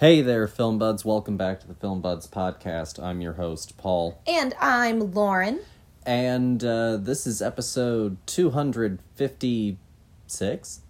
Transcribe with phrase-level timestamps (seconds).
[0.00, 1.04] Hey there, Film Buds.
[1.04, 3.04] Welcome back to the Film Buds podcast.
[3.04, 4.18] I'm your host, Paul.
[4.26, 5.60] And I'm Lauren.
[6.06, 10.80] And uh, this is episode 256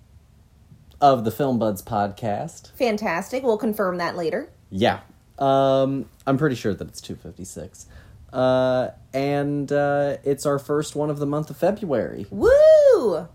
[1.01, 2.70] of the Film Buds podcast.
[2.77, 3.43] Fantastic.
[3.43, 4.48] We'll confirm that later.
[4.70, 5.00] Yeah.
[5.40, 7.86] Um, I'm pretty sure that it's 256.
[8.32, 12.27] Uh, and uh, it's our first one of the month of February.
[12.30, 13.27] Woo!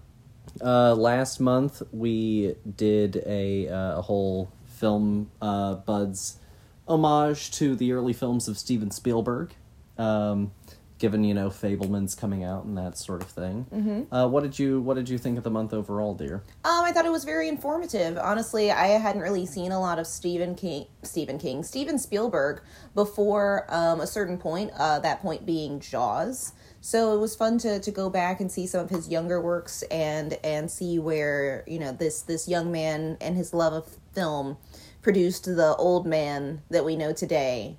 [0.61, 6.37] Uh, last month we did a, uh, a whole film uh, buds
[6.87, 9.53] homage to the early films of Steven Spielberg,
[9.97, 10.51] um,
[10.97, 13.65] given you know Fabelmans coming out and that sort of thing.
[13.73, 14.13] Mm-hmm.
[14.13, 16.43] Uh, what did you What did you think of the month overall, dear?
[16.63, 18.17] Um, I thought it was very informative.
[18.17, 22.61] Honestly, I hadn't really seen a lot of Stephen King, Stephen King, Steven Spielberg
[22.93, 24.71] before um, a certain point.
[24.77, 26.53] Uh, that point being Jaws.
[26.85, 29.81] So it was fun to, to go back and see some of his younger works
[29.89, 34.57] and and see where you know this this young man and his love of film
[35.01, 37.75] produced the old man that we know today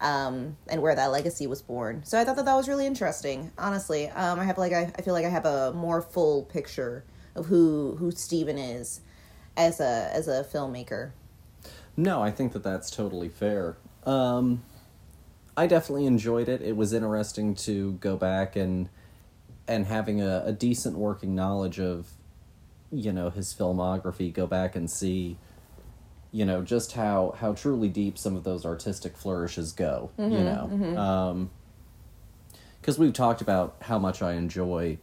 [0.00, 2.02] um, and where that legacy was born.
[2.06, 3.52] So I thought that that was really interesting.
[3.58, 7.04] Honestly, um, I have like I, I feel like I have a more full picture
[7.34, 9.02] of who who Steven is
[9.58, 11.10] as a as a filmmaker.
[11.98, 13.76] No, I think that that's totally fair.
[14.06, 14.62] Um,
[15.58, 16.62] I definitely enjoyed it.
[16.62, 18.88] It was interesting to go back and
[19.66, 22.06] and having a, a decent working knowledge of
[22.92, 24.32] you know his filmography.
[24.32, 25.36] Go back and see
[26.30, 30.10] you know just how how truly deep some of those artistic flourishes go.
[30.16, 31.50] you know, um,
[32.80, 34.98] because we've talked about how much I enjoy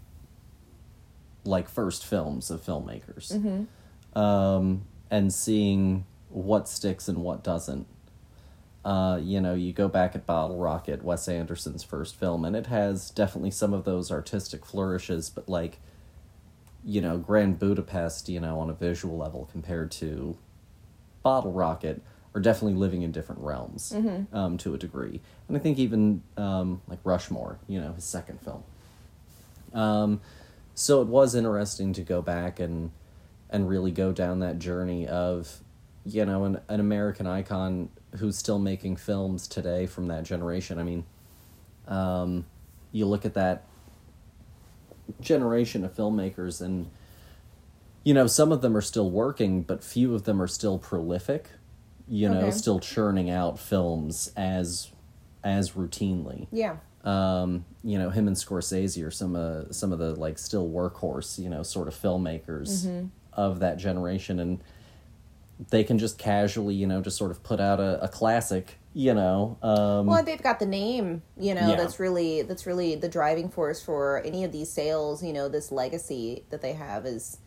[1.44, 3.68] like first films of filmmakers,
[4.16, 7.88] um, and seeing what sticks and what doesn't.
[8.86, 12.68] Uh, you know, you go back at Bottle Rocket, Wes Anderson's first film, and it
[12.68, 15.80] has definitely some of those artistic flourishes, but like,
[16.86, 20.38] you know, Grand Budapest, you know, on a visual level compared to
[21.24, 22.04] Bottle Rocket
[22.36, 23.92] are definitely living in different realms
[24.32, 25.20] um, to a degree.
[25.48, 28.64] And I think even um, like Rushmore, you know, his second film.
[29.74, 30.22] Um,
[30.76, 32.92] so it was interesting to go back and
[33.50, 35.62] and really go down that journey of,
[36.06, 40.78] you know, an, an American icon who's still making films today from that generation.
[40.80, 41.06] I mean,
[41.88, 42.46] um,
[42.92, 43.64] you look at that
[45.22, 46.90] generation of filmmakers and
[48.04, 51.50] you know some of them are still working but few of them are still prolific
[52.08, 52.52] you know Okay.
[52.52, 54.90] still churning out films as
[55.44, 56.78] as routinely Yeah.
[57.04, 61.38] um, you know, him and Scorsese are some uh, some of the like still workhorse,
[61.38, 62.88] you know, sort of filmmakers
[63.32, 64.60] of that generation, and
[65.70, 69.14] they can just casually, you know, just sort of put out a, a classic, you
[69.14, 69.58] know.
[69.62, 71.76] Um, Well, they've got the name, you know, Yeah.
[71.76, 75.24] that's really that's really the driving force for any of these sales.
[75.24, 77.38] You know, this legacy that they have is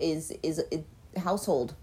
[0.00, 0.84] is is a
[1.20, 1.74] household.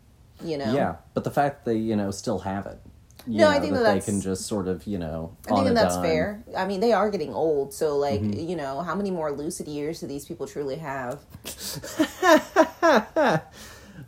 [0.43, 2.79] You know, Yeah, but the fact they you know still have it,
[3.27, 5.37] you No, I think that, that they can just sort of you know.
[5.47, 6.03] I think that that's dime.
[6.03, 6.43] fair.
[6.57, 8.49] I mean, they are getting old, so like Mm-hmm.
[8.49, 11.19] you know, how many more lucid years do these people truly have?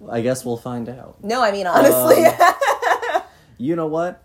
[0.09, 1.24] I guess we'll find out.
[1.24, 2.25] No, I mean honestly.
[2.25, 3.22] Um,
[3.58, 4.22] You know what?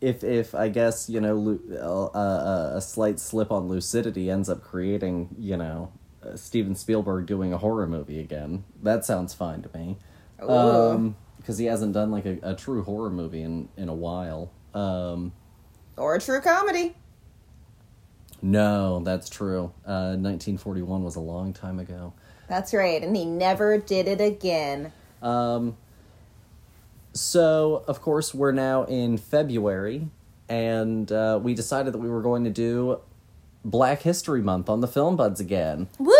[0.00, 4.48] If if I guess you know lu- uh, uh, a slight slip on lucidity ends
[4.48, 9.62] up creating you know uh, Steven Spielberg doing a horror movie again, that sounds fine
[9.62, 9.98] to me.
[10.38, 14.50] Because he hasn't done like a, a true horror movie in in a while.
[14.74, 15.32] Um,
[15.96, 16.94] or a true comedy.
[18.42, 19.72] no, that's true.
[19.86, 22.12] Uh, 1941 was a long time ago.
[22.48, 24.92] That's right, and he never did it again.
[25.22, 25.76] Um,
[27.12, 30.08] so, of course, we're now in February,
[30.48, 33.00] and uh, we decided that we were going to do
[33.64, 35.88] Black History Month on the Film Buds again.
[35.98, 36.12] Woo!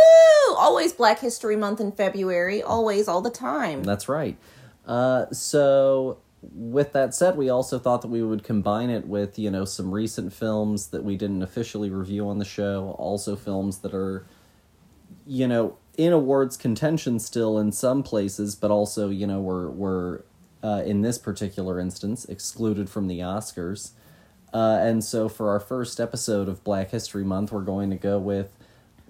[0.56, 2.62] Always Black History Month in February.
[2.62, 3.84] Always, all the time.
[3.84, 4.36] That's right.
[4.86, 6.18] Uh, so,
[6.54, 9.92] with that said, we also thought that we would combine it with, you know, some
[9.92, 14.26] recent films that we didn't officially review on the show, also films that are,
[15.26, 20.24] you know, in awards contention still in some places, but also, you know, were, were
[20.62, 23.92] uh, in this particular instance, excluded from the Oscars.
[24.52, 28.18] Uh, and so for our first episode of Black History Month, we're going to go
[28.18, 28.56] with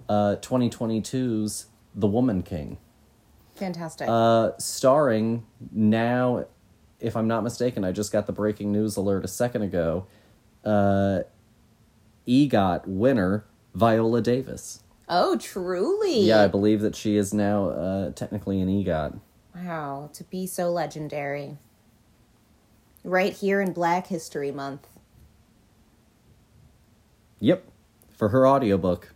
[0.09, 2.77] uh, 2022's The Woman King
[3.55, 4.07] Fantastic.
[4.09, 6.45] uh, starring now,
[6.99, 10.05] if I'm not mistaken, I just got the breaking news alert a second ago.
[10.63, 11.19] Uh,
[12.27, 14.83] EGOT winner Viola Davis.
[15.09, 16.21] Oh, truly?
[16.21, 19.19] Yeah, I believe that she is now uh, technically an EGOT.
[19.55, 21.57] Wow, to be so legendary.
[23.03, 24.87] Right here in Black History Month.
[27.39, 27.65] Yep,
[28.15, 29.13] for her audiobook.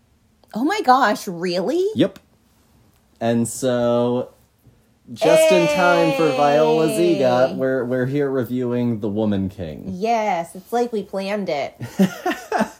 [0.53, 1.85] Oh my gosh, really?
[1.95, 2.19] Yep.
[3.19, 4.33] And so
[5.13, 7.15] just in time for Viola Hey!
[7.19, 9.85] Zegot, we're we're here reviewing The Woman King.
[9.87, 11.75] Yes, it's like we planned it.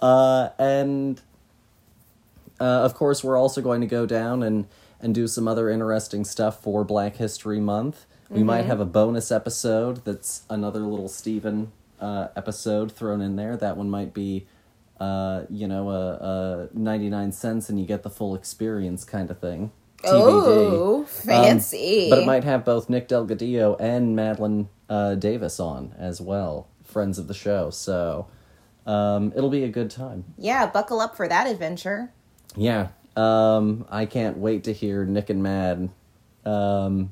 [0.00, 1.20] Uh, and
[2.60, 4.66] uh, of course, we're also going to go down and
[5.02, 8.04] and do some other interesting stuff for Black History Month.
[8.28, 13.56] We might have a bonus episode that's another little Stephen uh, episode thrown in there.
[13.56, 14.46] That one might be,
[15.00, 19.30] uh, you know, a, a ninety nine cents and you get the full experience kind
[19.30, 19.72] of thing.
[20.04, 22.08] Oh, Um, fancy.
[22.08, 27.18] but it might have both Nick Delgadillo and Madeline uh, Davis on as well, friends
[27.18, 27.70] of the show.
[27.70, 28.28] So
[28.86, 30.24] um, it'll be a good time.
[30.38, 32.12] yeah, buckle up for that adventure.
[32.56, 32.88] Yeah.
[33.16, 35.90] Um, I can't wait to hear Nick and Mad
[36.44, 37.10] um,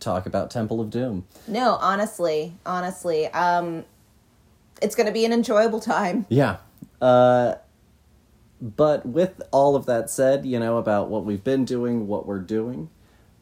[0.00, 1.26] talk about Temple of Doom.
[1.46, 3.84] No, honestly, honestly, um,
[4.80, 6.26] it's going to be an enjoyable time.
[6.28, 6.58] Yeah.
[7.00, 7.56] Uh,
[8.60, 12.38] but with all of that said, you know, about what we've been doing, what we're
[12.38, 12.88] doing,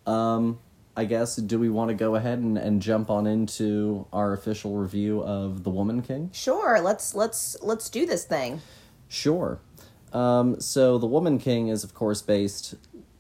[0.06, 0.58] um,
[0.96, 4.76] I guess, do we want to go ahead and, and jump on into our official
[4.76, 6.30] review of The Woman King?
[6.32, 8.60] Sure, let's let's let's do this thing.
[9.08, 9.58] Sure.
[10.12, 12.74] Um, so, The Woman King is, of course, based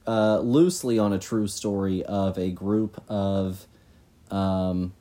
[0.06, 3.66] uh, loosely on a true story of a group of
[4.30, 4.92] um,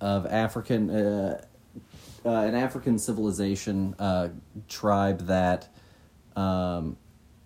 [0.00, 1.44] of African uh,
[2.24, 4.28] uh, an African civilization uh,
[4.68, 5.68] tribe that
[6.36, 6.96] um,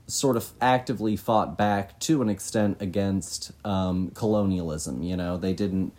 [0.06, 5.02] sort of actively fought back to an extent against um, colonialism.
[5.02, 5.92] You know, they didn't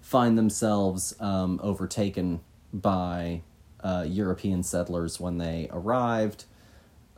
[0.00, 2.40] find themselves um, overtaken
[2.72, 3.42] by
[3.82, 6.44] uh, European settlers when they arrived.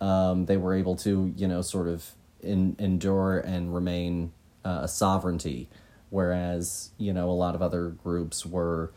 [0.03, 2.11] Um, they were able to, you know, sort of
[2.41, 4.33] in, endure and remain
[4.65, 5.69] uh, a sovereignty,
[6.11, 8.93] whereas, you know, a lot of other groups were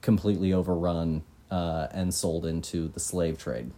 [0.00, 3.70] completely overrun uh, and sold into the slave trade.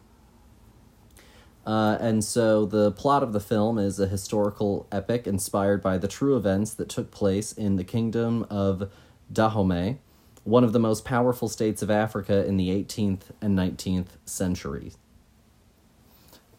[1.67, 6.09] Uh, and so the plot of the film is a historical epic inspired by the
[6.09, 8.91] true events that took place in the kingdom of
[9.31, 9.99] Dahomey,
[10.45, 14.97] one of the most powerful states of Africa in the 18th and 19th centuries.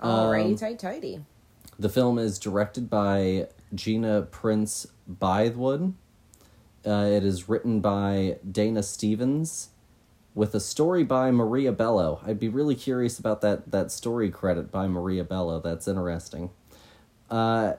[0.02, 1.26] Alrighty, Um, tight, tighty.
[1.78, 5.94] The film is directed by Gina Prince Bythewood.
[6.86, 9.70] Uh, it is written by Dana Stevens
[10.34, 12.20] with a story by Maria Bello.
[12.26, 15.60] I'd be really curious about that, that story credit by Maria Bello.
[15.60, 16.52] That's interesting.
[17.30, 17.74] Uh,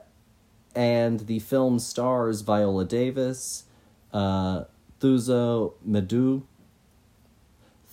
[0.74, 3.64] and the film stars Viola Davis,
[4.12, 4.64] uh,
[5.00, 6.42] Thuso Medu,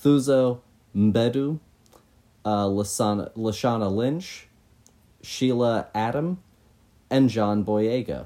[0.01, 0.59] Thuso
[0.95, 1.59] Mbedu,
[2.45, 4.47] uh, Lasana, Lashana Lynch,
[5.21, 6.37] Sheila Atim,
[7.09, 8.25] and John Boyega.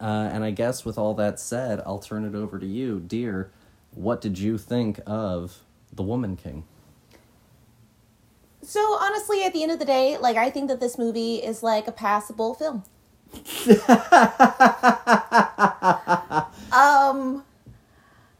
[0.00, 3.50] Uh, and I guess with all that said, I'll turn it over to you, dear.
[3.94, 6.64] What did you think of The Woman King?
[8.62, 11.62] So honestly, at the end of the day, like I think that this movie is
[11.62, 12.84] like a passable film.
[16.72, 17.44] um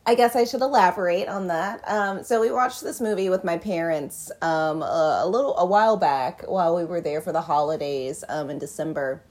[0.08, 1.82] I guess I should elaborate on that.
[1.88, 5.96] Um, so we watched this movie with my parents um, a, a little a while
[5.96, 9.24] back while we were there for the holidays um, in December,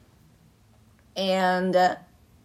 [1.16, 1.96] and uh,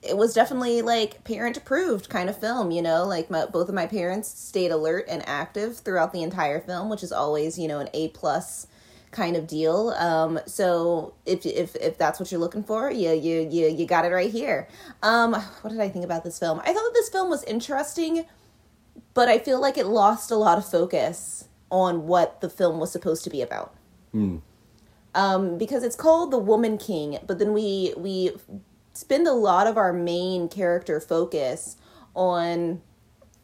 [0.00, 2.70] it was definitely like parent approved kind of film.
[2.70, 6.60] You know, like my, both of my parents stayed alert and active throughout the entire
[6.60, 8.68] film, which is always you know an A plus
[9.10, 9.90] kind of deal.
[9.90, 14.04] Um, so if if if that's what you're looking for, you you you you got
[14.04, 14.68] it right here.
[15.02, 16.60] Um, what did I think about this film?
[16.60, 18.26] I thought that this film was interesting,
[19.14, 22.90] but I feel like it lost a lot of focus on what the film was
[22.90, 23.74] supposed to be about.
[25.14, 28.32] Um, because it's called The Woman King, but then we we
[28.92, 31.76] spend a lot of our main character focus
[32.14, 32.80] on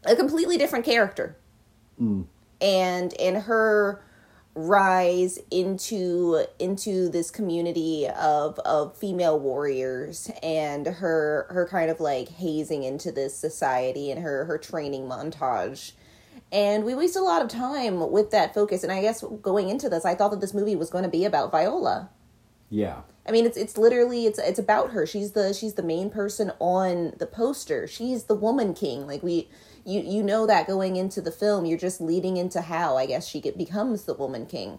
[0.05, 1.37] a completely different character
[2.61, 4.03] and and her
[4.57, 12.29] rise into into this community of of female warriors and her her kind of like
[12.31, 15.93] hazing into this society and her her training montage
[16.53, 19.91] and we waste a lot of time with that focus and i guess going into
[19.91, 22.09] this i thought that this movie was going to be about viola
[22.71, 23.03] Yeah.
[23.29, 25.07] I mean, it's it's literally it's it's about her.
[25.07, 27.87] She's the she's the main person on the poster.
[27.87, 29.07] She's the woman king.
[29.07, 29.49] Like we,
[29.87, 33.27] you you know that going into the film, you're just leading into how I guess
[33.27, 34.79] she get, becomes the woman king.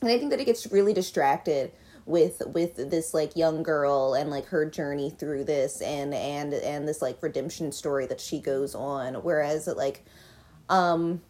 [0.00, 1.72] And I think that it gets really distracted
[2.06, 6.88] with with this like young girl and like her journey through this and and and
[6.88, 9.14] this like redemption story that she goes on.
[9.16, 10.04] Whereas like,
[10.70, 11.20] um,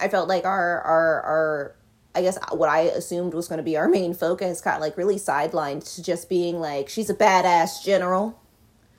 [0.00, 1.76] I felt like our our our
[2.14, 5.16] I guess what I assumed was going to be our main focus got like really
[5.16, 8.38] sidelined to just being like she's a badass general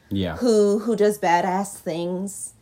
[0.10, 0.38] Yeah.
[0.38, 2.54] who who does badass things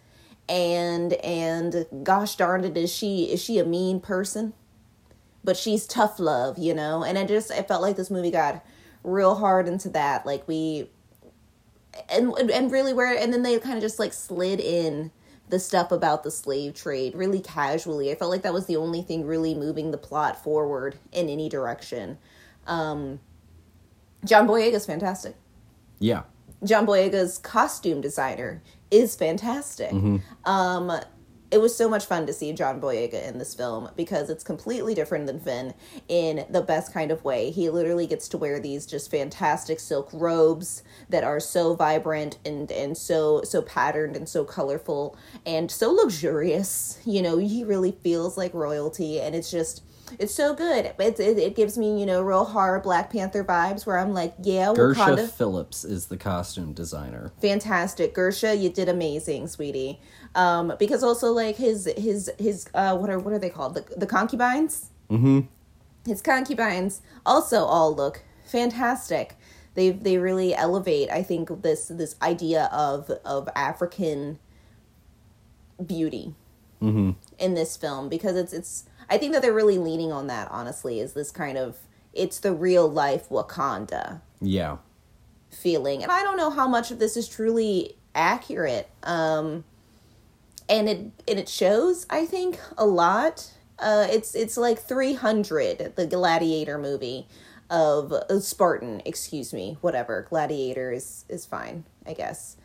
[0.50, 4.54] and and gosh darn it is she is she a mean person
[5.44, 8.66] but she's tough love you know and i just i felt like this movie got
[9.04, 10.90] real hard into that like we
[12.10, 15.12] and and really where and then they kind of just like slid in
[15.50, 18.12] the stuff about the slave trade really casually.
[18.12, 21.50] I felt like that was the only thing really moving the plot forward in any
[21.50, 22.18] direction.
[22.68, 23.20] Um,
[24.26, 25.36] John Boyega's fantastic.
[26.00, 26.24] Yeah.
[26.64, 29.92] John Boyega's costume designer is fantastic.
[30.46, 30.92] Um,
[31.52, 34.94] it was so much fun to see John Boyega in this film because it's completely
[34.94, 35.74] different than Finn
[36.08, 37.50] in the best kind of way.
[37.50, 42.72] He literally gets to wear these just fantastic silk robes that are so vibrant and
[42.72, 47.00] and so so patterned and so colorful and so luxurious.
[47.04, 49.84] You know, he really feels like royalty, and it's just.
[50.18, 50.86] It's so good.
[50.98, 54.34] It, it, it gives me, you know, real horror Black Panther vibes where I'm like,
[54.42, 57.32] yeah, Gersha Wakanda Phillips is the costume designer.
[57.42, 60.00] fantastic gersha you did amazing sweetie
[60.36, 63.86] um because also like his his his uh what are what are they called the,
[63.98, 65.40] the concubines Mm-hmm.
[66.06, 69.36] his concubines also all look fantastic
[69.76, 74.40] they they really elevate i think this this idea of of african
[75.84, 76.34] beauty
[76.82, 77.12] Mm-hmm.
[77.38, 81.00] in this film because it's it's I think that they're really leaning on that honestly
[81.00, 81.78] is this kind of
[82.14, 84.78] it's the real life Wakanda Yeah.
[85.50, 86.04] feeling.
[86.04, 89.64] And i don't know how much of this is truly accurate um
[90.68, 93.52] and it and it shows i think a lot.
[93.78, 97.28] Uh it's it's like 300 the gladiator movie
[97.70, 100.26] of uh, spartan excuse me whatever.
[100.30, 102.58] Gladiator is is fine i guess.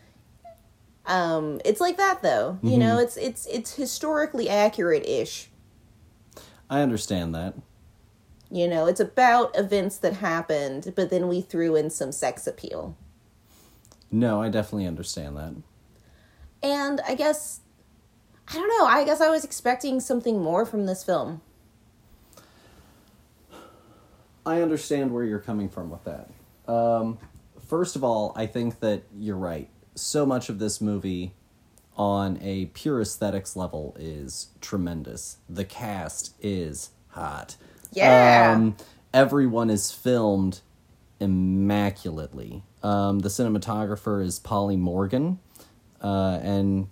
[1.06, 2.58] Um it's like that though.
[2.62, 5.50] You know it's it's it's historically accurate ish
[6.70, 7.54] I understand that.
[8.50, 12.96] you know it's about events that happened but then we threw in some sex appeal
[14.10, 15.54] No, I definitely understand that.
[16.62, 17.60] And I guess
[18.48, 18.86] I don't know.
[18.86, 21.40] I guess I was expecting something more from this film.
[24.46, 26.28] I understand where you're coming from with that.
[26.70, 27.18] Um,
[27.66, 29.68] first of all, I think that you're right.
[29.94, 31.32] So much of this movie,
[31.96, 35.38] on a pure aesthetics level, is tremendous.
[35.48, 37.56] The cast is hot.
[37.92, 38.52] Yeah.
[38.54, 38.76] Um,
[39.12, 40.60] everyone is filmed
[41.20, 42.62] immaculately.
[42.82, 45.38] Um, the cinematographer is Polly Morgan,
[46.02, 46.88] uh, and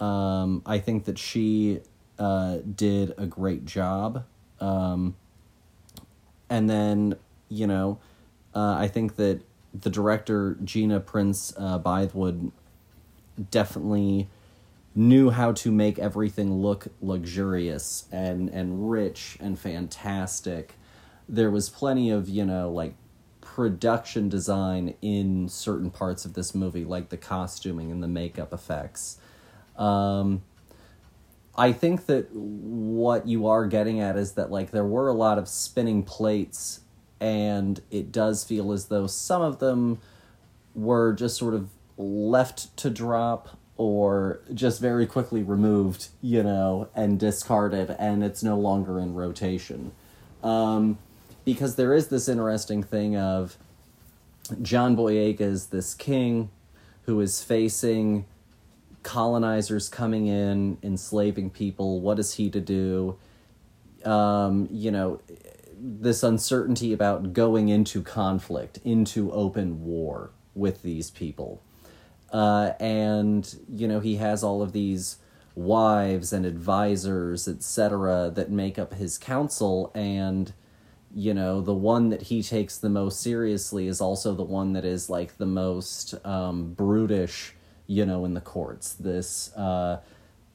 [0.00, 1.80] um, I think that she
[2.18, 4.24] uh, did a great job.
[4.60, 5.14] Um,
[6.50, 7.16] and then,
[7.48, 7.98] you know,
[8.54, 9.42] uh, I think that
[9.74, 12.50] the director, Gina Prince uh, Bythewood,
[13.50, 14.28] definitely
[14.94, 20.74] knew how to make everything look luxurious and, and rich and fantastic.
[21.28, 22.94] There was plenty of, you know, like
[23.40, 29.18] production design in certain parts of this movie, like the costuming and the makeup effects.
[29.76, 30.42] Um,
[31.56, 35.38] I think that what you are getting at is that like there were a lot
[35.38, 36.80] of spinning plates
[37.20, 39.98] and it does feel as though some of them
[40.74, 41.68] were just sort of
[41.98, 48.58] left to drop or just very quickly removed, you know, and discarded and it's no
[48.58, 49.92] longer in rotation.
[50.42, 50.98] Um,
[51.44, 53.56] because there is this interesting thing of
[54.62, 56.50] John Boyega is this king
[57.02, 58.26] who is facing
[59.02, 62.00] colonizers coming in, enslaving people.
[62.00, 63.16] What is he to do?
[64.04, 65.20] Um, you know,
[65.80, 71.62] this uncertainty about going into conflict, into open war with these people.
[72.32, 75.18] Uh, and, you know, he has all of these
[75.54, 79.90] wives and advisors, etc., that make up his council.
[79.94, 80.52] And,
[81.14, 84.84] you know, the one that he takes the most seriously is also the one that
[84.84, 87.54] is like the most um, brutish,
[87.86, 88.92] you know, in the courts.
[88.94, 90.00] This uh,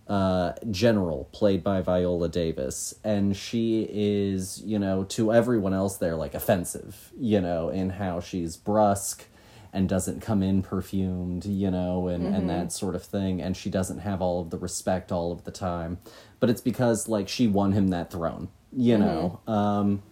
[0.08, 6.15] uh, general played by Viola Davis, and she is, you know, to everyone else there,
[6.15, 9.25] like offensive, you know, in how she's brusque
[9.74, 13.42] and doesn't come in perfumed, you know, and, and that sort of thing.
[13.42, 15.98] And she doesn't have all of the respect all of the time.
[16.39, 19.39] But it's because, like, she won him that throne, you know.
[19.48, 20.03] Um,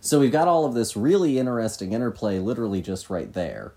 [0.00, 3.74] so we've got all of this really interesting interplay literally just right there.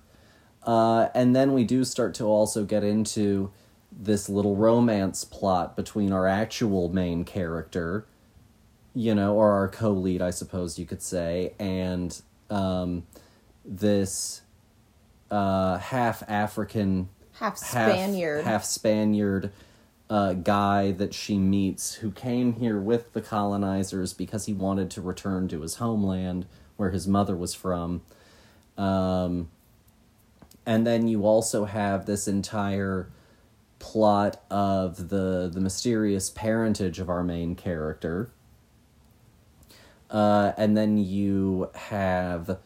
[0.63, 3.51] Uh, and then we do start to also get into
[3.91, 8.05] this little romance plot between our actual main character,
[8.95, 12.19] you know, or our co lead, I suppose you could say, and
[12.50, 13.03] um,
[13.65, 14.41] this
[15.31, 18.43] uh, half African, Half Spaniard.
[18.43, 19.51] half Spaniard
[20.09, 25.01] uh, guy that she meets who came here with the colonizers because he wanted to
[25.01, 26.45] return to his homeland
[26.75, 28.01] where his mother was from.
[28.77, 29.50] Um,
[30.65, 33.09] and then you also have this entire
[33.79, 38.29] plot of the the mysterious parentage of our main character.
[40.09, 42.59] Uh, and then you have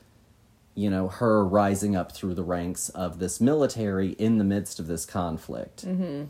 [0.75, 4.88] you know, her rising up through the ranks of this military in the midst of
[4.88, 5.86] this conflict.
[5.88, 6.25] Mm-hmm.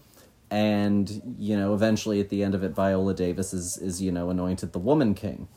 [0.52, 4.30] And, you know, eventually at the end of it, Viola Davis is, is, you know,
[4.30, 5.48] anointed the Woman King.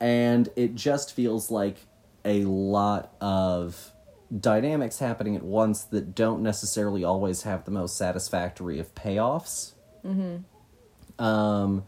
[0.00, 1.76] And it just feels like
[2.24, 3.92] a lot of
[4.36, 9.72] dynamics happening at once that don't necessarily always have the most satisfactory of payoffs.
[10.04, 11.22] Mm-hmm.
[11.22, 11.84] Um,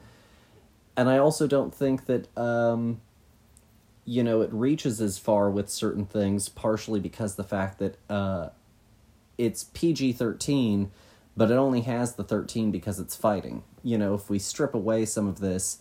[0.96, 3.00] and I also don't think that um,
[4.10, 8.48] you know it reaches as far with certain things, partially because the fact that uh,
[9.38, 10.90] it's PG thirteen,
[11.36, 13.62] but it only has the thirteen because it's fighting.
[13.84, 15.78] You know, if we strip away some of this,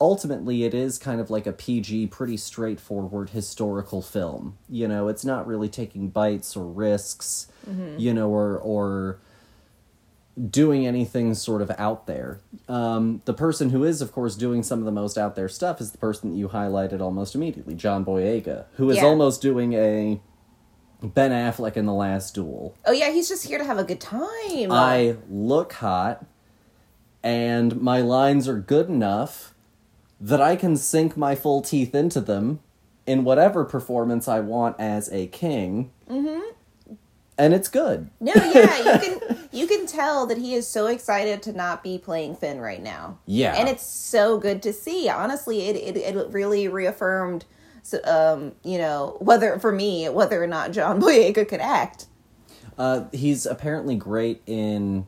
[0.00, 4.58] ultimately it is kind of like a PG, pretty straightforward historical film.
[4.68, 7.46] You know, it's not really taking bites or risks,
[7.96, 9.18] you know, or or
[10.50, 12.40] doing anything sort of out there.
[12.68, 15.80] Um, the person who is, of course, doing some of the most out there stuff
[15.80, 19.06] is the person that you highlighted almost immediately, John Boyega, who is Yeah.
[19.06, 20.20] almost doing a
[21.02, 22.74] Ben Affleck in the Last Duel.
[22.84, 24.70] Oh yeah, he's just here to have a good time.
[24.70, 26.24] I look hot,
[27.22, 29.54] and my lines are good enough
[30.20, 32.60] that I can sink my full teeth into them
[33.06, 35.90] in whatever performance I want as a king.
[36.10, 36.40] Mm-hmm.
[37.38, 38.10] And it's good.
[38.20, 41.98] no, yeah, you can you can tell that he is so excited to not be
[41.98, 43.18] playing Finn right now.
[43.26, 43.54] Yeah.
[43.54, 45.08] and it's so good to see.
[45.08, 47.44] Honestly, it it, it really reaffirmed,
[48.04, 52.06] um, you know, whether for me whether or not John Boyega could act.
[52.78, 55.06] Uh, he's apparently great in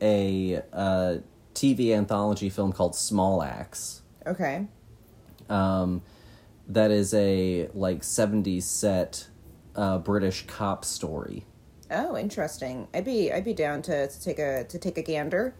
[0.00, 1.16] a uh,
[1.54, 4.02] TV anthology film called Small Axe.
[4.26, 4.66] Okay.
[5.48, 6.02] Um,
[6.68, 9.28] that is a like 70s set
[9.76, 11.44] uh, British cop story.
[11.94, 12.88] Oh, interesting.
[12.92, 15.54] I'd be I'd be down to, to take a to take a gander.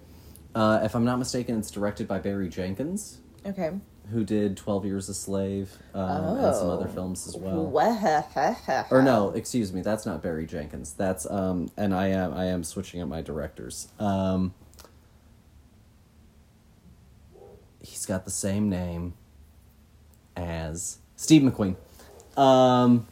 [0.55, 3.73] Uh, if I'm not mistaken, it's directed by Barry Jenkins, Okay.
[4.12, 6.93] who did 12 Years a Slave um, and some other Oh.
[6.93, 7.73] films as well.
[8.91, 10.93] Or no, excuse me, that's not Barry Jenkins.
[10.93, 13.88] That's um, and I am I am switching up my directors.
[13.99, 14.55] Um,
[17.80, 19.15] he's got the same name
[20.37, 21.76] as Steve McQueen.
[22.37, 23.06] Um,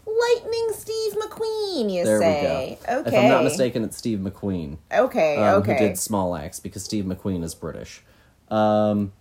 [1.73, 2.79] McQueen, you there say?
[2.81, 3.01] we go.
[3.01, 3.09] Okay.
[3.09, 4.79] If I'm not mistaken, it's Steve McQueen.
[4.93, 5.37] Okay.
[5.37, 5.73] um, okay.
[5.73, 8.03] who did Small Axe because Steve McQueen is British.
[8.49, 9.13] Um,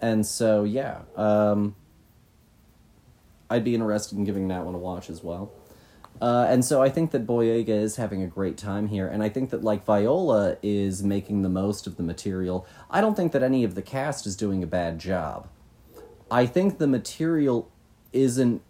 [0.00, 1.74] and so yeah, um,
[3.50, 5.52] I'd be interested in giving that one a watch as well.
[6.20, 9.28] Uh, and so I think that Boyega is having a great time here, and I
[9.28, 12.66] think that like Viola is making the most of the material.
[12.90, 15.46] I don't think that any of the cast is doing a bad job.
[16.28, 17.70] I think the material
[18.12, 18.62] isn't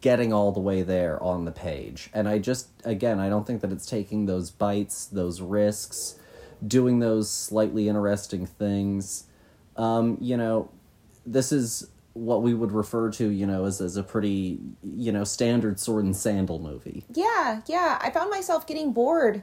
[0.00, 2.10] getting all the way there on the page.
[2.14, 6.18] And I just, again, I don't think that it's taking those bites, those risks,
[6.66, 9.24] doing those slightly interesting things.
[9.76, 10.70] Um, you know,
[11.26, 15.24] this is what we would refer to, you know, as, as a pretty, you know,
[15.24, 17.04] standard sword and sandal movie.
[17.12, 17.98] Yeah, yeah.
[18.00, 19.42] I found myself getting bored.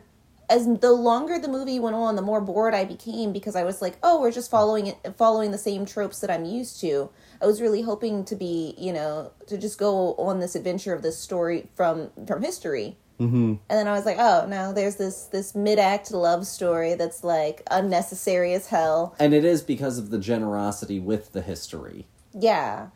[0.49, 3.81] As the longer the movie went on, the more bored I became because I was
[3.81, 7.09] like, "Oh, we're just following it, following the same tropes that I'm used to."
[7.43, 11.01] I was really hoping to be, you know, to just go on this adventure of
[11.01, 12.97] this story from from history.
[13.19, 13.35] Mm-hmm.
[13.35, 17.23] And then I was like, "Oh no, there's this this mid act love story that's
[17.23, 22.87] like unnecessary as hell." And it is because of the generosity with the history Yeah,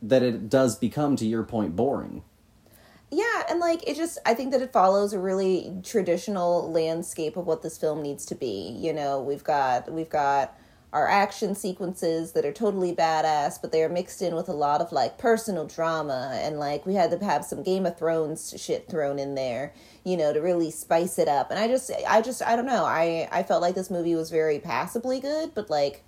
[0.00, 2.22] that it does become, to your point, boring.
[3.10, 7.46] Yeah, and like it just I think that it follows a really traditional landscape of
[7.46, 8.76] what this film needs to be.
[8.78, 10.56] You know, we've got we've got
[10.92, 14.80] our action sequences that are totally badass, but they are mixed in with a lot
[14.80, 18.88] of like personal drama and like we had to have some Game of Thrones shit
[18.88, 21.50] thrown in there, you know, to really spice it up.
[21.50, 22.84] And I just I just I don't know.
[22.84, 26.02] I I felt like this movie was very passably good, but like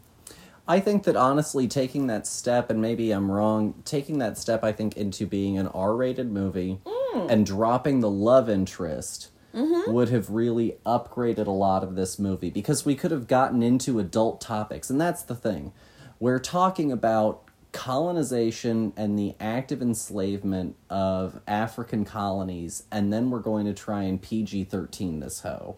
[0.68, 4.70] I think that honestly, taking that step, and maybe I'm wrong, taking that step, I
[4.70, 7.30] think, into being an R rated movie mm.
[7.30, 9.92] and dropping the love interest Mm-hmm.
[9.92, 13.98] would have really upgraded a lot of this movie because we could have gotten into
[13.98, 14.88] adult topics.
[14.88, 15.72] And that's the thing.
[16.20, 17.42] We're talking about
[17.72, 24.20] colonization and the active enslavement of African colonies, and then we're going to try and
[24.20, 25.76] PG 13 this hoe.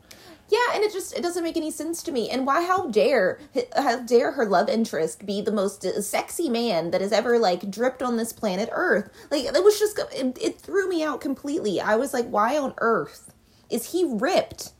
[0.48, 2.28] Yeah, and it just it doesn't make any sense to me.
[2.28, 2.66] And why?
[2.66, 3.38] How dare
[3.76, 8.02] how dare her love interest be the most sexy man that has ever like dripped
[8.02, 9.10] on this planet Earth?
[9.30, 11.80] Like it was just it, it threw me out completely.
[11.80, 13.32] I was like, why on earth
[13.70, 14.72] is he ripped?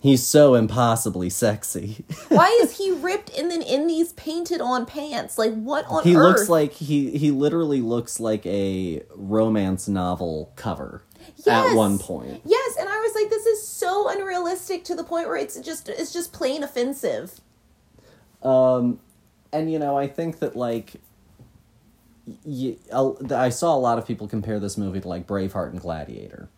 [0.00, 2.04] He's so impossibly sexy.
[2.28, 5.36] Why is he ripped and then in these painted on pants?
[5.36, 6.22] Like what on he earth?
[6.22, 11.02] He looks like he he literally looks like a romance novel cover
[11.46, 12.40] at one point.
[12.46, 15.90] Yes, and I was like, this is so unrealistic to the point where it's just
[15.90, 17.40] it's just plain offensive.
[18.42, 19.00] Um,
[19.52, 20.94] and you know, I think that like
[22.44, 22.76] y-
[23.30, 26.48] I saw a lot of people compare this movie to like Braveheart and Gladiator.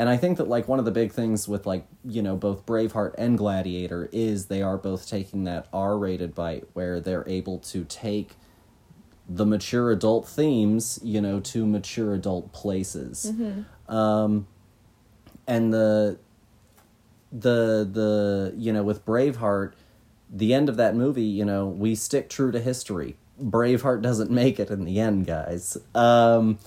[0.00, 2.64] And I think that like one of the big things with like, you know, both
[2.64, 7.84] Braveheart and Gladiator is they are both taking that R-rated bite where they're able to
[7.84, 8.30] take
[9.28, 13.30] the mature adult themes, you know, to mature adult places.
[13.90, 14.46] Um
[15.46, 16.18] and the
[17.30, 19.74] the the you know with Braveheart,
[20.30, 23.16] the end of that movie, you know, we stick true to history.
[23.38, 25.76] Braveheart doesn't make it in the end, guys.
[25.94, 26.58] Um,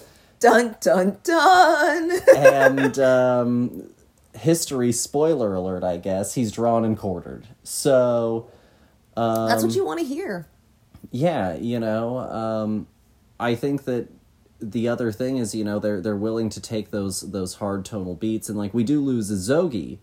[0.44, 2.12] Dun dun dun.
[2.36, 3.90] and um,
[4.36, 7.48] history, spoiler alert, I guess, he's drawn and quartered.
[7.64, 8.50] So,
[9.16, 10.48] um, That's what you want to hear.
[11.12, 12.88] yeah, you know, um,
[13.40, 14.10] I think that
[14.60, 18.16] the other thing is, you know, they're they're willing to take those those hard tonal
[18.16, 20.00] beats, and like we do lose a Zogi.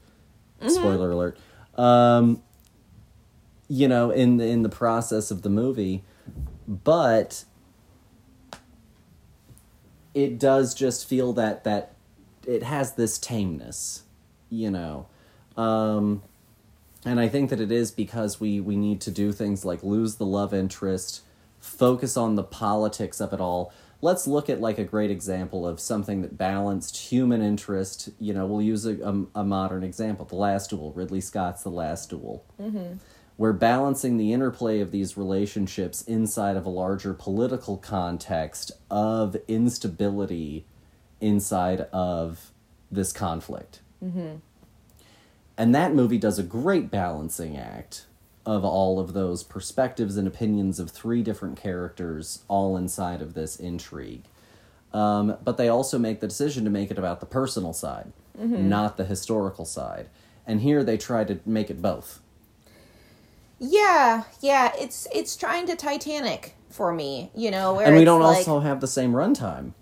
[0.67, 1.39] Spoiler alert.
[1.77, 2.43] Um,
[3.69, 6.03] you know, in the, in the process of the movie,
[6.67, 7.45] but
[10.15, 11.95] it does just feel that that
[12.47, 14.03] it has this tameness,
[14.49, 15.07] you know.
[15.57, 16.23] Um,
[17.05, 20.17] and I think that it is because we we need to do things like lose
[20.17, 21.23] the love interest,
[21.61, 23.73] focus on the politics of it all.
[24.03, 28.09] Let's look at like a great example of something that balanced human interest.
[28.19, 31.71] You know, we'll use a, a, a modern example: The Last Duel, Ridley Scott's The
[31.71, 32.45] Last Duel.
[32.61, 32.95] Mm-hmm.
[33.41, 40.67] We're balancing the interplay of these relationships inside of a larger political context of instability
[41.23, 42.51] inside of
[42.91, 43.81] this conflict.
[45.57, 48.05] And that movie does a great balancing act
[48.45, 53.57] of all of those perspectives and opinions of three different characters all inside of this
[53.57, 54.25] intrigue.
[54.93, 58.13] Um, but they also make the decision to make it about the personal side,
[58.69, 60.11] not the historical side.
[60.47, 62.21] And here they try to make it both.
[63.61, 64.73] Yeah, yeah.
[64.79, 67.31] It's it's trying to Titanic for me.
[67.35, 69.75] You know, where and we don't like, also have the same runtime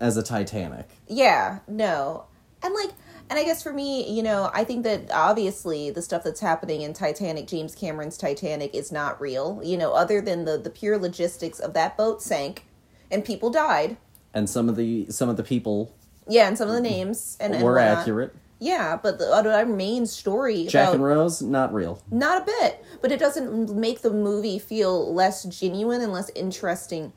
[0.00, 0.88] as a Titanic.
[1.06, 2.24] Yeah, no.
[2.62, 2.90] And like
[3.30, 6.82] and I guess for me, you know, I think that obviously the stuff that's happening
[6.82, 9.60] in Titanic, James Cameron's Titanic is not real.
[9.62, 12.66] You know, other than the the pure logistics of that boat sank
[13.10, 13.96] and people died.
[14.34, 15.94] And some of the some of the people
[16.26, 17.98] Yeah, and some of the names and, and were whatnot.
[17.98, 18.34] accurate.
[18.62, 22.00] Yeah, but the other main story Jack about and Rose, not real.
[22.12, 27.12] not a bit, but it doesn't make the movie feel less genuine and less interesting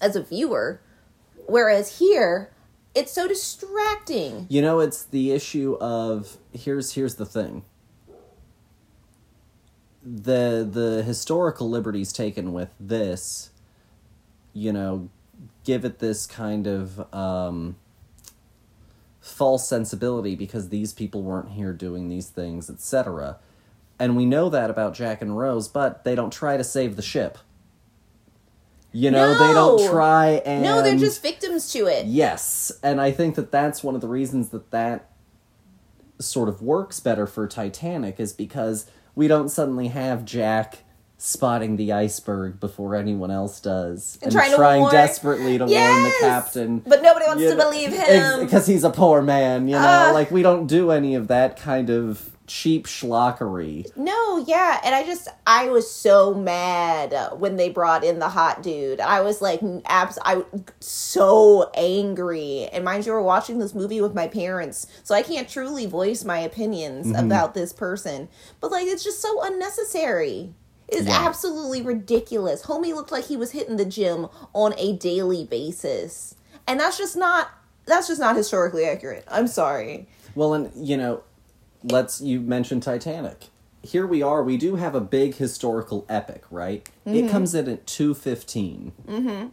[0.00, 0.80] as a viewer.
[1.46, 2.52] Whereas here,
[2.94, 4.46] it's so distracting.
[4.48, 7.64] You know, it's the issue of here's here's the thing.
[10.04, 13.50] The the historical liberties taken with this,
[14.52, 15.10] you know,
[15.64, 17.74] give it this kind of um,
[19.28, 23.38] false sensibility because these people weren't here doing these things, etc.
[23.98, 27.02] And we know that about Jack and Rose, but they don't try to save the
[27.02, 27.38] ship.
[28.90, 32.06] You know, they don't try and No, they're just victims to it.
[32.06, 35.10] Yes, and I think that that's one of the reasons that that
[36.18, 40.78] sort of works better for Titanic is because we don't suddenly have Jack
[41.20, 45.70] spotting the iceberg before anyone else does And trying to warn- desperately to warn
[46.04, 46.78] the captain.
[46.86, 48.40] But nobody wants to know, believe him.
[48.40, 49.66] because he's a poor man.
[49.66, 50.10] You know, Ah.
[50.14, 53.84] like we don't do any of that kind of cheap schlockery.
[53.94, 58.62] No, yeah, and I just I was so mad when they brought in the hot
[58.62, 59.00] dude.
[59.00, 60.44] I was like, abs, I
[60.80, 62.68] so angry.
[62.72, 66.24] And mind you, we're watching this movie with my parents, so I can't truly voice
[66.24, 68.28] my opinions about this person.
[68.60, 70.54] But like, it's just so unnecessary.
[70.90, 71.26] Yeah.
[71.26, 72.64] absolutely ridiculous.
[72.64, 76.34] Homie looked like he was hitting the gym on a daily basis,
[76.66, 77.50] and that's just not
[77.86, 79.24] that's just not historically accurate.
[79.28, 80.08] I'm sorry.
[80.34, 81.22] Well, and you know,
[81.82, 83.46] let's you mentioned Titanic.
[83.82, 84.42] Here we are.
[84.42, 86.88] We do have a big historical epic, right?
[87.06, 89.46] It comes in at two Mm-hmm.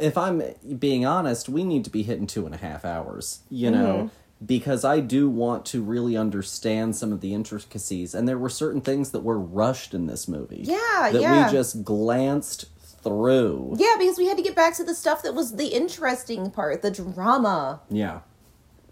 [0.00, 0.42] If I'm
[0.78, 3.40] being honest, we need to be hitting two and a half hours.
[3.50, 4.10] You know,
[4.44, 8.80] because I do want to really understand some of the intricacies, and there were certain
[8.80, 10.62] things that were rushed in this movie.
[10.64, 11.46] Yeah, that yeah.
[11.46, 12.66] we just glanced
[13.02, 13.74] through.
[13.78, 16.82] Yeah, because we had to get back to the stuff that was the interesting part,
[16.82, 17.80] the drama.
[17.90, 18.20] Yeah.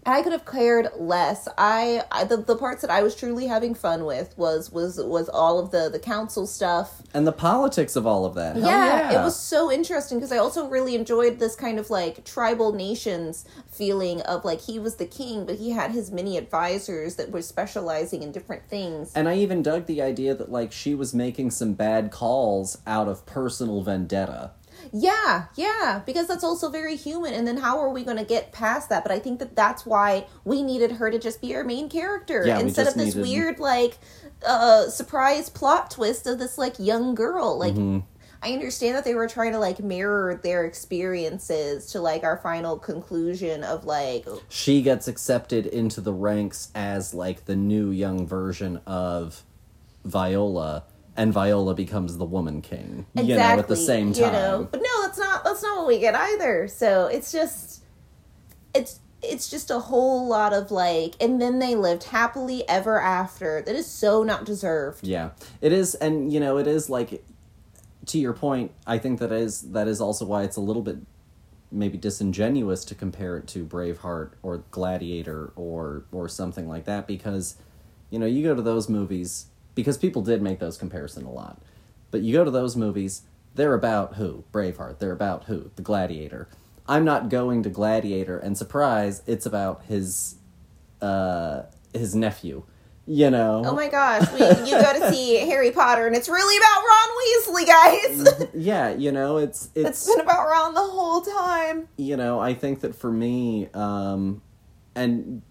[0.07, 1.47] I could have cared less.
[1.57, 5.27] I, I the, the parts that I was truly having fun with was was was
[5.29, 7.01] all of the the council stuff.
[7.13, 8.55] And the politics of all of that.
[8.55, 8.63] Yeah,
[9.11, 12.71] yeah, it was so interesting because I also really enjoyed this kind of like tribal
[12.71, 17.31] nations feeling of like he was the king, but he had his many advisors that
[17.31, 19.11] were specializing in different things.
[19.13, 23.07] And I even dug the idea that like she was making some bad calls out
[23.07, 24.51] of personal vendetta.
[24.93, 27.33] Yeah, yeah, because that's also very human.
[27.33, 29.03] And then how are we going to get past that?
[29.03, 32.43] But I think that that's why we needed her to just be our main character
[32.45, 33.97] Yeah, instead of this needed- weird like
[34.45, 37.57] uh surprise plot twist of this like young girl.
[37.57, 37.99] Like Mm-hmm.
[38.39, 42.77] I understand that they were trying to like mirror their experiences to like our final
[42.77, 48.79] conclusion of like she gets accepted into the ranks as like the new young version
[48.85, 49.43] of
[50.05, 50.83] Viola
[51.17, 53.05] and Viola becomes the woman king.
[53.15, 54.25] exactly, You know, at the same time.
[54.25, 56.67] You know, but no, that's not that's not what we get either.
[56.67, 57.83] So it's just
[58.73, 63.61] it's it's just a whole lot of like and then they lived happily ever after.
[63.63, 65.05] That is so not deserved.
[65.05, 67.23] Yeah, it is, and you know, it is like
[68.05, 68.71] to your point.
[68.85, 70.97] I think that is that is also why it's a little bit
[71.71, 77.57] maybe disingenuous to compare it to Braveheart or Gladiator or or something like that because
[78.09, 81.61] you know you go to those movies because people did make those comparison a lot,
[82.11, 83.21] but you go to those movies.
[83.53, 84.43] They're about who?
[84.51, 84.97] Braveheart.
[84.99, 85.69] They're about who?
[85.75, 86.49] The Gladiator.
[86.87, 90.35] I'm not going to Gladiator and surprise, it's about his
[91.01, 91.61] uh
[91.93, 92.63] his nephew.
[93.05, 93.61] You know.
[93.65, 97.09] Oh my gosh, we, you go to see Harry Potter and it's really about Ron
[97.21, 98.49] Weasley, guys.
[98.53, 101.87] yeah, you know, it's it's it's been about Ron the whole time.
[101.97, 104.41] you know, I think that for me, um,
[104.95, 105.41] and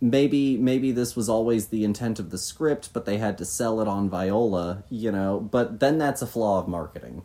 [0.00, 3.80] maybe maybe this was always the intent of the script, but they had to sell
[3.80, 5.40] it on Viola, you know.
[5.40, 7.22] But then that's a flaw of marketing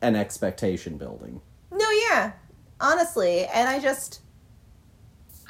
[0.00, 1.40] and expectation building.
[1.70, 2.32] No, yeah.
[2.80, 4.20] Honestly, and I just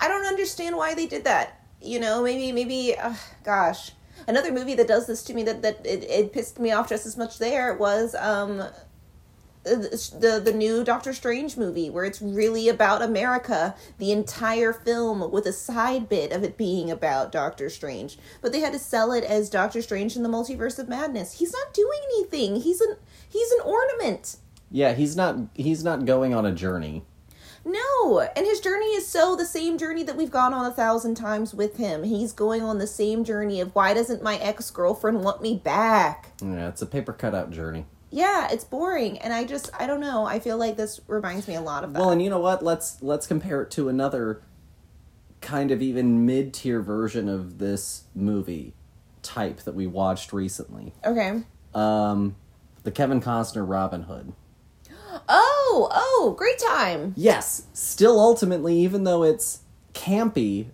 [0.01, 1.65] I don't understand why they did that.
[1.81, 3.93] You know, maybe maybe uh, gosh.
[4.29, 7.07] Another movie that does this to me that that it, it pissed me off just
[7.07, 8.63] as much there was um
[9.65, 15.47] the the new Doctor Strange movie where it's really about America the entire film with
[15.47, 18.19] a side bit of it being about Doctor Strange.
[18.41, 21.39] But they had to sell it as Doctor Strange in the Multiverse of Madness.
[21.39, 22.57] He's not doing anything.
[22.57, 22.97] He's an
[23.29, 24.37] he's an ornament.
[24.71, 27.05] Yeah, he's not he's not going on a journey.
[27.65, 31.15] no and his journey is so the same journey that we've gone on a thousand
[31.15, 32.03] times with him.
[32.03, 36.33] He's going on the same journey of why doesn't my ex-girlfriend want me back?
[36.43, 37.87] Yeah, it's a paper cutout journey.
[38.13, 41.57] Yeah it's boring and I just I don't know I feel like this reminds me
[41.57, 42.63] a lot of that Well, and you know what?
[42.63, 44.43] Let's let's compare it to another
[45.41, 48.75] kind of even mid-tier version of this movie
[49.23, 50.93] type that we watched recently.
[51.05, 51.43] okay
[51.75, 52.37] Um
[52.85, 54.33] the Kevin Costner Robin Hood.
[55.29, 57.15] Oh, oh, great time.
[57.17, 59.61] Yes, still ultimately even though it's
[59.95, 60.69] campy,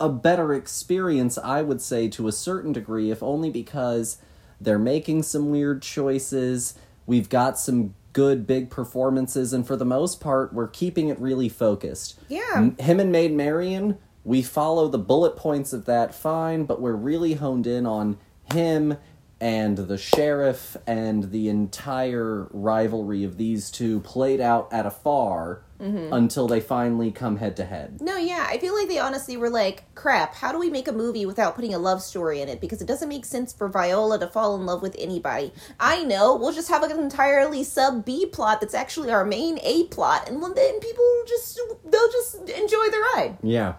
[0.00, 4.18] a better experience I would say to a certain degree if only because
[4.60, 6.74] they're making some weird choices.
[7.06, 11.48] We've got some good big performances and for the most part we're keeping it really
[11.48, 12.18] focused.
[12.28, 12.70] Yeah.
[12.78, 17.34] Him and Maid Marian, we follow the bullet points of that fine, but we're really
[17.34, 18.18] honed in on
[18.52, 18.96] him
[19.40, 26.46] and the sheriff and the entire rivalry of these two played out at afar until
[26.46, 28.00] they finally come head to head.
[28.00, 30.92] No, yeah, I feel like they honestly were like, crap, how do we make a
[30.92, 32.60] movie without putting a love story in it?
[32.60, 35.52] Because it doesn't make sense for Viola to fall in love with anybody.
[35.78, 39.84] I know, we'll just have an entirely sub B plot that's actually our main A
[39.84, 43.38] plot, and then people will just, they'll just enjoy the ride.
[43.42, 43.74] Yeah.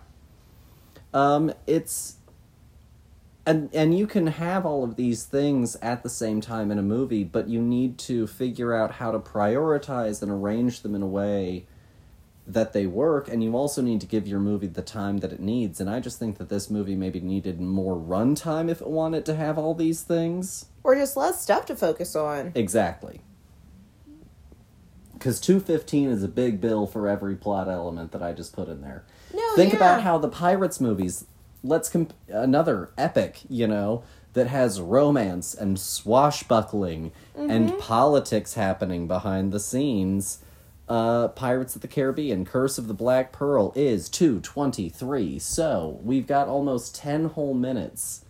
[1.14, 2.16] Um it's
[3.46, 6.84] and and you can have all of these things at the same time in a
[6.84, 11.08] movie, but you need to figure out how to prioritize and arrange them in a
[11.08, 11.66] way
[12.54, 15.40] that they work and you also need to give your movie the time that it
[15.40, 19.26] needs and i just think that this movie maybe needed more runtime if it wanted
[19.26, 22.52] to have all these things Or just less stuff to focus on.
[22.56, 23.22] exactly
[25.14, 28.82] because 215 is a big bill for every plot element that i just put in
[28.82, 29.78] there No, think yeah.
[29.78, 31.26] about how the pirates movies
[31.64, 37.50] let's comp- another epic you know that has romance and swashbuckling Mm-hmm.
[37.50, 40.40] and politics happening behind the scenes
[40.92, 45.40] uh, Pirates of the Caribbean, Curse of the Black Pearl is 223.
[45.40, 48.26] So we've got almost 10 whole minutes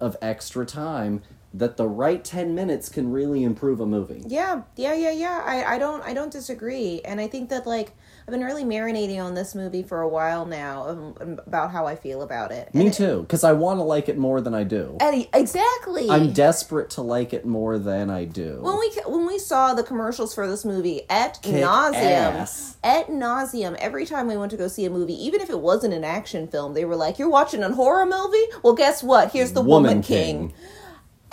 [0.00, 1.22] of extra time
[1.56, 4.22] that the right 10 minutes can really improve a movie.
[4.26, 5.42] Yeah, yeah, yeah, yeah.
[5.44, 7.92] I, I don't I don't disagree, and I think that like
[8.26, 11.14] I've been really marinating on this movie for a while now um,
[11.46, 12.74] about how I feel about it.
[12.74, 14.96] Me And- too, because I want to like it more than I do.
[15.34, 16.08] exactly.
[16.10, 18.58] I'm desperate to like it more than I do.
[18.62, 22.76] when we when we saw the commercials for this movie at Kick nauseum, ass.
[22.82, 25.94] at nauseum, every time we went to go see a movie, even if it wasn't
[25.94, 28.44] an action film, they were like, "You're watching a horror movie?
[28.62, 29.32] Well, guess what?
[29.32, 30.52] Here's the Woman, King.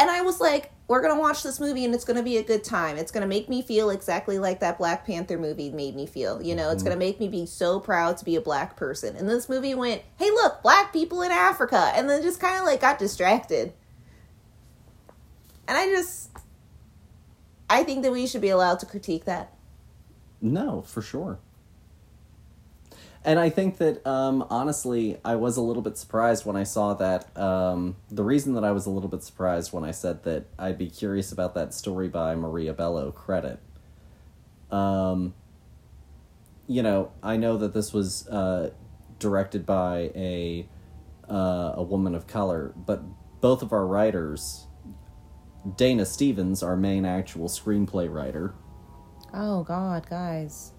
[0.02, 2.38] And I was like, we're going to watch this movie and it's going to be
[2.38, 2.98] a good time.
[2.98, 6.42] It's going to make me feel exactly like that Black Panther movie made me feel.
[6.42, 6.88] You know, it's mm-hmm.
[6.88, 9.16] going to make me be so proud to be a black person.
[9.16, 11.92] And this movie went, hey, look, black people in Africa.
[11.94, 13.74] And then just kind of like got distracted.
[15.68, 16.32] And I just,
[17.70, 19.54] I think that we should be allowed to critique that.
[20.42, 21.38] No, for sure.
[23.24, 26.96] And I think that um, honestly, I was a little bit surprised when I saw
[26.96, 27.36] that.
[27.38, 30.78] Um, the reason that I was a little bit surprised when I said that I'd
[30.80, 33.60] be curious about that story by Maria Bello credit.
[34.72, 35.36] Um,
[36.68, 38.72] you know, I know that this was uh,
[39.20, 40.68] directed by a
[41.30, 43.02] uh, a woman of color, but
[43.40, 44.66] both of our writers,
[45.78, 48.56] Dana Stevens, our main actual screenplay writer,
[49.34, 50.72] Oh God, guys.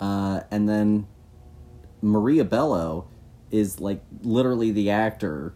[0.00, 1.06] uh, and then
[2.02, 3.08] Maria Bello
[3.50, 5.54] is like literally the actor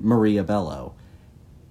[0.00, 0.94] Maria Bello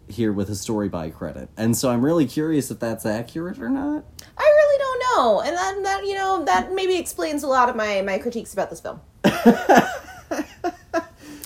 [0.07, 1.49] here with a story by credit.
[1.57, 4.03] And so I'm really curious if that's accurate or not.
[4.37, 7.75] I really don't know, and that, that you know that maybe explains a lot of
[7.75, 9.01] my my critiques about this film.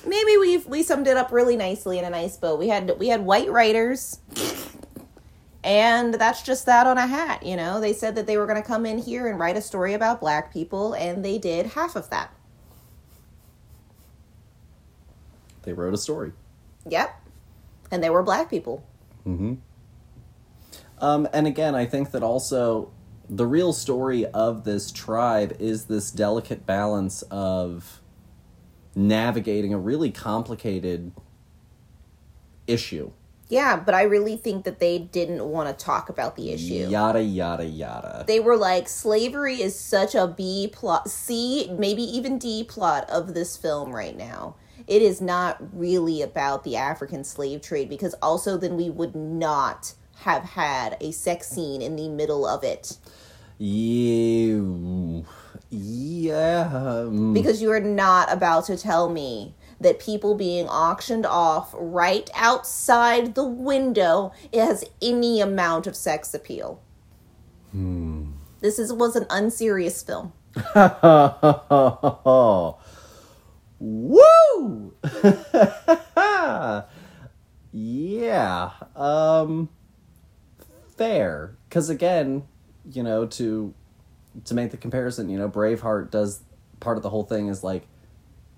[0.05, 2.55] maybe we we summed it up really nicely in a nice bow.
[2.55, 4.19] We had we had white writers,
[5.67, 7.43] and that's just that on a hat.
[7.43, 9.61] You know, they said that they were going to come in here and write a
[9.61, 12.33] story about black people, and they did half of that.
[15.63, 16.31] They wrote a story.
[16.87, 17.21] Yep,
[17.91, 18.81] and they were black people.
[20.99, 22.89] Um, and again, I think that also
[23.29, 27.99] the real story of this tribe is this delicate balance of
[28.95, 31.11] navigating a really complicated
[32.67, 33.11] issue.
[33.49, 36.87] Yeah, but I really think that they didn't want to talk about the issue.
[36.89, 38.25] Yada, yada, yada.
[38.27, 43.33] they were like slavery is such a b plot c maybe even d plot of
[43.33, 44.55] this film right now
[44.85, 49.93] it is not really about the african slave trade because also then we would not
[50.21, 52.97] have had a sex scene in the middle of it
[53.57, 55.25] You,
[55.69, 57.07] yeah.
[57.33, 63.35] because you are not about to tell me that people being auctioned off right outside
[63.35, 66.81] the window has any amount of sex appeal
[68.61, 70.33] this is was an unserious film
[73.79, 74.93] Woo!
[77.71, 78.71] yeah.
[78.95, 79.69] Um
[80.95, 82.43] fair cuz again,
[82.89, 83.73] you know, to
[84.45, 86.41] to make the comparison, you know, Braveheart does
[86.79, 87.87] part of the whole thing is like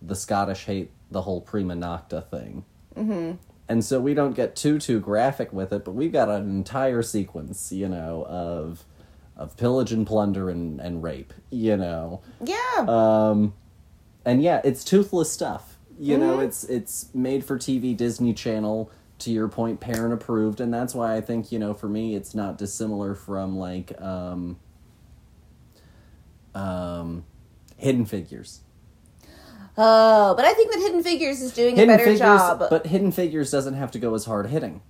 [0.01, 2.65] the Scottish hate the whole prima nocte thing.
[2.95, 3.37] Mhm.
[3.67, 7.01] And so we don't get too too graphic with it, but we've got an entire
[7.01, 8.85] sequence, you know, of
[9.37, 12.19] of pillage and plunder and, and rape, you know.
[12.43, 13.53] yeah Um,
[14.25, 15.77] and yeah, it's toothless stuff.
[15.97, 18.89] You know, it's it's made for TV, Disney Channel.
[19.19, 22.33] To your point, parent approved, and that's why I think you know, for me, it's
[22.33, 24.57] not dissimilar from like um,
[26.55, 27.25] um,
[27.77, 28.61] Hidden Figures.
[29.77, 32.65] Oh, but I think that Hidden Figures is doing Hidden a better Figures, job.
[32.69, 34.81] but Hidden Figures doesn't have to go as hard hitting,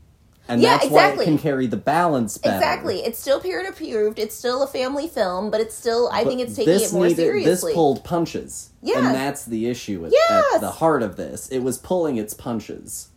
[0.48, 1.26] and Yeah, that's why exactly.
[1.26, 2.56] it can carry the balance better.
[2.56, 4.18] exactly, it's still parent approved.
[4.18, 6.10] It's still a family film, but it's still.
[6.12, 7.72] I But think it's taking this it more needed- seriously.
[7.72, 8.70] This pulled punches.
[8.82, 8.98] Yeah.
[8.98, 10.56] And that's the issue at, Yes.
[10.56, 11.48] at the heart of this.
[11.50, 13.10] It was pulling its punches.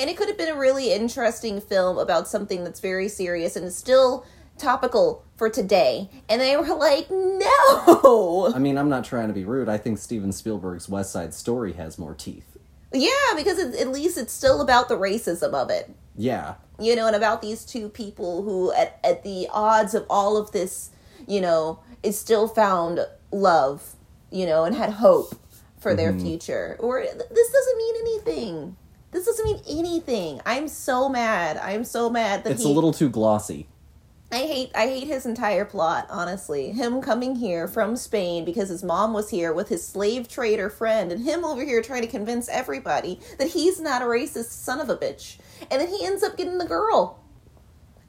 [0.00, 3.66] and it could have been a really interesting film about something that's very serious and
[3.66, 4.24] is still
[4.58, 6.10] topical for today.
[6.28, 8.52] And they were like, no.
[8.54, 9.68] I mean, I'm not trying to be rude.
[9.68, 12.56] I think Steven Spielberg's West Side Story has more teeth.
[12.92, 15.90] Yeah, because it, at least it's still about the racism of it.
[16.16, 16.54] Yeah.
[16.80, 20.52] you know, and about these two people who, at, at the odds of all of
[20.52, 20.90] this,
[21.26, 23.00] you know, is still found
[23.32, 23.94] love,
[24.30, 25.34] you know, and had hope
[25.78, 26.24] for their mm-hmm.
[26.24, 26.76] future.
[26.78, 28.76] Or this doesn't mean anything.
[29.10, 30.40] This doesn't mean anything.
[30.46, 31.56] I'm so mad.
[31.56, 32.70] I'm so mad that It's he.
[32.70, 33.66] a little too glossy.
[34.30, 34.70] I hate.
[34.74, 36.06] I hate his entire plot.
[36.10, 40.68] Honestly, him coming here from Spain because his mom was here with his slave trader
[40.68, 44.80] friend, and him over here trying to convince everybody that he's not a racist son
[44.80, 45.38] of a bitch,
[45.70, 47.18] and then he ends up getting the girl.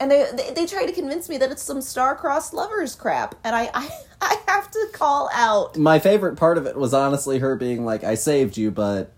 [0.01, 3.55] And they, they they try to convince me that it's some star-crossed lovers crap, and
[3.55, 3.89] I I,
[4.21, 5.77] I have to call out.
[5.77, 9.13] My favorite part of it was honestly her being like, I saved you, but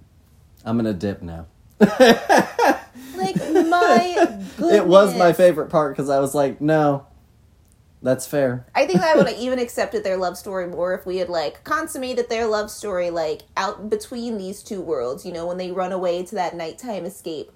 [0.64, 1.48] I'm to dip now.
[3.22, 4.31] Like my
[4.62, 7.06] goodness, It was my favorite part because I was like, no,
[8.02, 8.66] that's fair.
[8.74, 11.64] I think I would have even accepted their love story more if we had like
[11.64, 15.92] consummated their love story like out between these two worlds, you know, when they run
[15.92, 17.52] away to that nighttime escape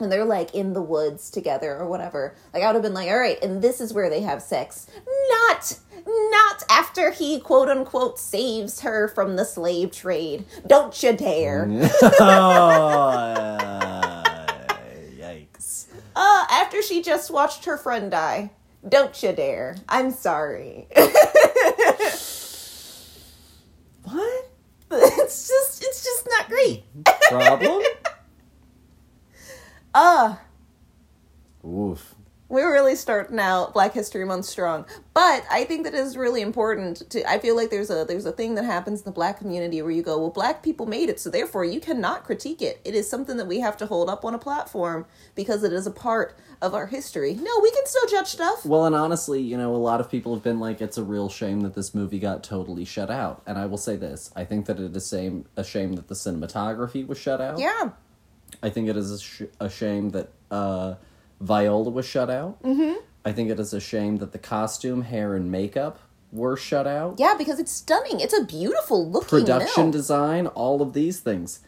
[0.00, 2.34] and they're like in the woods together or whatever.
[2.52, 4.86] Like I would have been like, all right, and this is where they have sex.
[5.30, 10.44] Not not after he quote unquote saves her from the slave trade.
[10.66, 11.66] Don't you dare.
[12.02, 13.14] oh,
[13.80, 13.93] yikes.
[16.16, 18.50] Uh after she just watched her friend die.
[18.88, 19.76] Don't you dare.
[19.88, 20.88] I'm sorry.
[24.04, 24.50] What?
[24.90, 26.84] it's just it's just not great.
[27.28, 27.82] Problem?
[29.94, 30.34] Uh
[31.64, 32.16] Oof.
[32.48, 34.84] We're really starting out Black History Month strong.
[35.14, 38.32] But I think that is really important to I feel like there's a there's a
[38.32, 41.18] thing that happens in the black community where you go, well, black people made it,
[41.18, 42.80] so therefore you cannot critique it.
[42.84, 45.86] It is something that we have to hold up on a platform because it is
[45.86, 47.34] a part of our history.
[47.34, 48.64] No, we can still judge stuff.
[48.66, 51.28] Well, and honestly, you know, a lot of people have been like, it's a real
[51.28, 53.42] shame that this movie got totally shut out.
[53.46, 56.14] And I will say this: I think that it is same a shame that the
[56.14, 57.58] cinematography was shut out.
[57.58, 57.90] Yeah.
[58.62, 60.94] I think it is a, sh- a shame that uh,
[61.40, 62.62] Viola was shut out.
[62.62, 63.00] Mm-hmm.
[63.24, 65.98] I think it is a shame that the costume, hair, and makeup
[66.32, 67.16] were shut out.
[67.18, 68.20] Yeah, because it's stunning.
[68.20, 69.90] It's a beautiful looking Production film.
[69.90, 71.60] design, all of these things.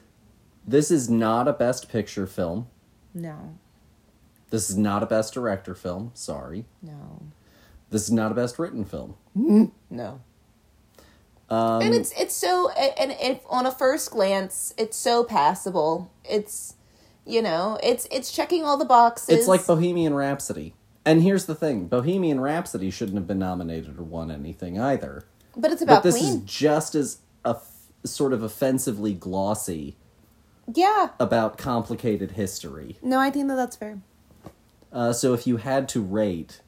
[0.66, 2.68] This is not a Best Picture film.
[3.14, 3.58] no.
[4.50, 6.12] This is not a Best Director film.
[6.14, 6.66] Sorry.
[6.80, 7.22] No.
[7.90, 9.16] This is not a Best Written film.
[9.90, 10.20] No.
[11.50, 16.74] Um, and it's it's so and if on a first glance it's so passable it's
[17.26, 20.74] you know it's it's checking all the boxes It's like Bohemian Rhapsody.
[21.04, 25.24] And here's the thing Bohemian Rhapsody shouldn't have been nominated or won anything either.
[25.56, 27.56] but it's But about this queen is just as a
[28.04, 29.96] sort of offensively glossy
[30.72, 32.98] yeah about complicated history.
[33.02, 34.00] no i think that that's fair
[34.92, 36.60] Uh, so if you had to rate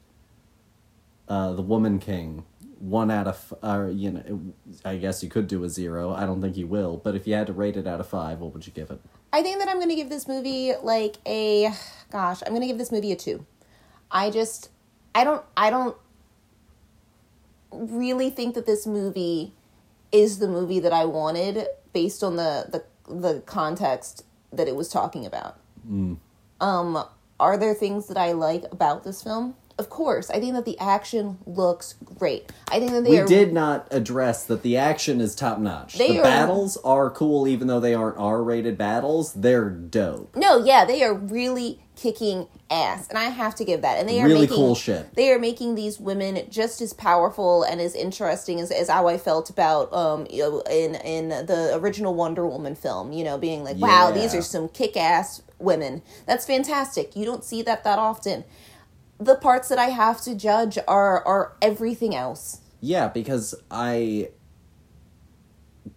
[1.27, 2.43] uh, The Woman King
[2.79, 4.53] one out of, uh, you know,
[4.85, 6.13] I guess you could do a zero.
[6.13, 6.97] I don't think you will.
[6.97, 8.99] But if you had to rate it out of five, what would you give it?
[9.31, 11.69] i think that i'm gonna give this movie like a
[12.11, 13.45] gosh i'm gonna give this movie a two
[14.09, 14.71] i just
[15.13, 15.95] i don't i don't
[17.71, 19.53] really think that this movie
[20.11, 24.89] is the movie that i wanted based on the the, the context that it was
[24.89, 25.59] talking about
[26.59, 27.03] Um,
[27.39, 29.55] are there things that I like about this film?
[29.79, 30.29] Of course.
[30.29, 32.51] I think that the action looks great.
[32.69, 35.97] I think that they We are did not address that the action is top notch.
[35.97, 39.31] The are- battles are cool, even though they aren't R rated battles.
[39.33, 40.35] They're dope.
[40.35, 43.99] No, yeah, they are really kicking ass, and I have to give that.
[43.99, 45.15] And they are Really making cool shit.
[45.15, 49.17] They are making these women just as powerful and as interesting as, as how I
[49.17, 53.13] felt about um you know in in the original Wonder Woman film.
[53.13, 54.19] You know, being like, wow, Yeah.
[54.21, 56.01] these are some kick ass women.
[56.25, 57.15] That's fantastic.
[57.15, 58.43] You don't see that that often.
[59.19, 62.61] The parts that I have to judge are are everything else.
[62.81, 64.29] Yeah, because I.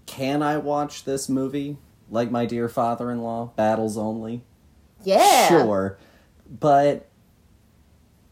[0.06, 1.78] Can I watch this movie?
[2.10, 3.52] Like my dear father in law?
[3.56, 4.42] Battles only?
[5.04, 5.98] Yeah, Sure.
[6.48, 7.08] But.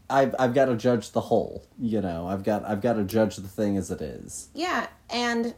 [0.09, 2.27] I've, I've got to judge the whole, you know.
[2.27, 4.49] I've got I've got to judge the thing as it is.
[4.53, 5.55] Yeah, and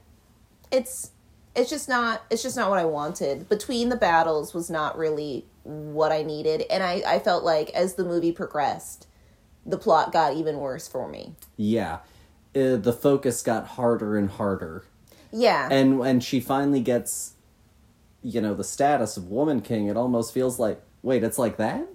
[0.72, 1.10] it's
[1.56, 3.50] it's just not it's just not what I wanted.
[3.50, 7.96] Between the battles was not really what I needed, and I I felt like as
[7.96, 9.08] the movie progressed,
[9.66, 11.34] the plot got even worse for me.
[11.58, 12.00] Yeah,
[12.56, 14.84] uh, the focus got harder and harder.
[15.36, 15.68] Yeah.
[15.72, 17.34] and when she finally gets
[18.22, 21.88] you know the status of woman king it almost feels like wait it's like that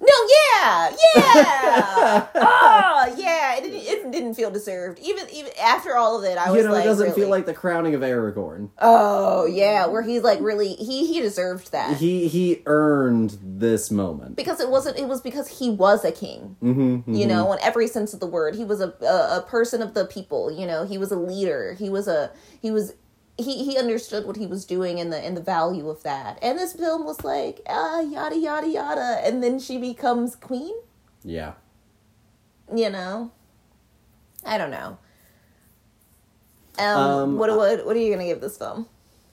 [0.00, 0.39] no, yeah,
[1.16, 3.56] yeah, oh, yeah.
[3.56, 4.98] It didn't, it didn't feel deserved.
[5.00, 7.28] Even even after all of it, I was you know like, it doesn't really, feel
[7.30, 8.70] like the crowning of aragorn.
[8.78, 11.96] Oh yeah, where he's like really he he deserved that.
[11.96, 14.36] He he earned this moment.
[14.36, 16.56] Because it wasn't it was because he was a king.
[16.62, 18.54] Mm-hmm, you know in every sense of the word.
[18.54, 20.50] He was a, a a person of the people.
[20.50, 21.74] You know he was a leader.
[21.78, 22.94] He was a he was
[23.38, 26.38] he he understood what he was doing and the and the value of that.
[26.42, 29.20] And this film was like ah yada yada yada.
[29.24, 30.74] And then she becomes queen?
[31.24, 31.52] Yeah.
[32.74, 33.30] You know?
[34.44, 34.98] I don't know.
[36.78, 38.86] Um, Um, what, what what are you gonna give this film?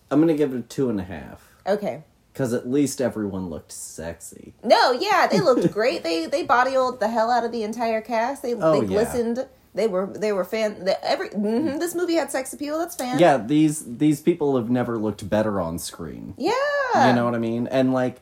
[0.10, 1.48] I'm gonna give it a two and a half.
[1.66, 2.04] Okay.
[2.34, 4.54] Because at least everyone looked sexy.
[4.64, 6.04] No, yeah, they looked great.
[6.04, 8.43] They they body the hell out of the entire cast.
[8.43, 8.86] They Oh, they yeah.
[8.88, 9.48] glistened.
[9.74, 10.88] They were they were fan.
[11.03, 12.80] Every mhm, this movie had sex appeal.
[12.80, 13.20] That's fan.
[13.20, 17.07] yeah these these people have never looked better on screen yeah.
[17.07, 18.20] you know what i mean and like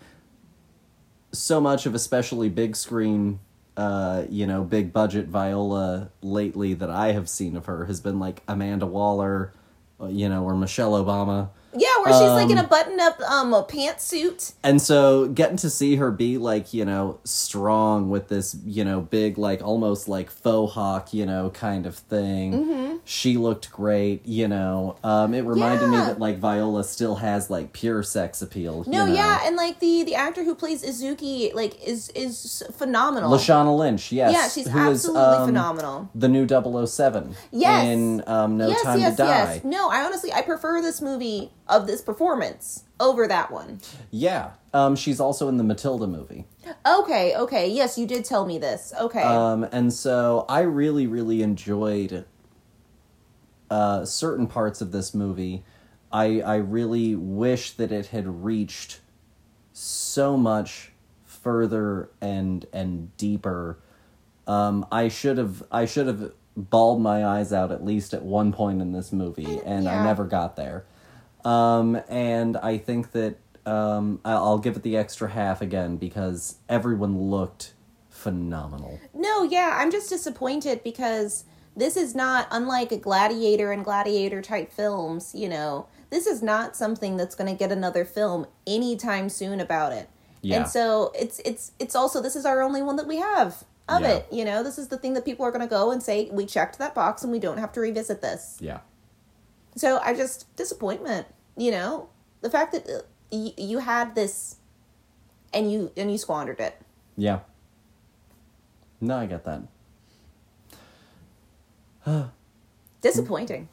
[1.32, 3.40] so much of especially big screen
[3.78, 8.20] uh you know big budget viola lately that i have seen of her has been
[8.20, 9.54] like amanda waller
[10.00, 13.20] uh, you know or michelle obama Yeah, where she's like in a Um, button up
[13.22, 14.54] um a pantsuit.
[14.64, 19.02] and so getting to see her be like you know strong with this you know
[19.02, 22.98] big like almost like faux hawk you know kind of thing Mm-hmm.
[23.06, 27.74] she looked great you know um it reminded me that like viola still has like
[27.74, 29.14] pure sex appeal you No, know?
[29.14, 33.32] yeah, and like the the actor who plays Izogie like is is phenomenal.
[33.32, 34.32] Lashana Lynch, yes.
[34.34, 36.10] yeah, she's who is, absolutely um, phenomenal.
[36.16, 37.86] The new 007 Yes.
[37.86, 39.54] in um, No yes, Time yes, to Die.
[39.56, 39.64] yes.
[39.64, 43.80] No, I honestly I prefer this movie of this performance over that one.
[44.12, 44.52] Yeah.
[44.74, 46.46] Um, she's also in the Matilda movie.
[46.86, 47.70] Okay, okay.
[47.70, 48.94] Yes, you did tell me this.
[49.00, 49.22] Okay.
[49.22, 52.26] Um, and so I really, really enjoyed
[53.70, 55.64] uh, certain parts of this movie.
[56.12, 59.02] I, I really wish that it had reached
[59.74, 60.92] so much
[61.26, 63.78] further and and deeper
[64.48, 68.54] Um, I should have I should have bawled my eyes out at least at one
[68.54, 70.86] point in this movie, and I never got there.
[71.46, 77.30] Um, and I think that um, I'll give it the extra half again because everyone
[77.30, 77.74] looked
[78.10, 79.00] phenomenal.
[79.14, 84.72] No, yeah, I'm just disappointed because this is not unlike a gladiator and gladiator type
[84.72, 85.88] films, you know.
[86.10, 90.10] This is not something that's going to get another film anytime soon about it.
[90.42, 90.58] Yeah.
[90.58, 94.02] And so it's it's it's also this is our only one that we have of
[94.02, 94.14] Yeah.
[94.18, 94.64] it, you know.
[94.64, 96.94] This is the thing that people are going to go and say we checked that
[96.96, 98.58] box and we don't have to revisit this.
[98.62, 98.80] Yeah.
[99.76, 101.28] So I just disappointment,
[101.58, 102.10] you know,
[102.42, 103.02] the fact that uh,
[103.32, 104.58] y- you had this
[105.54, 106.76] and you and you squandered it.
[107.18, 107.40] Yeah.
[109.02, 109.62] No, I get that.
[113.02, 113.70] Disappointing.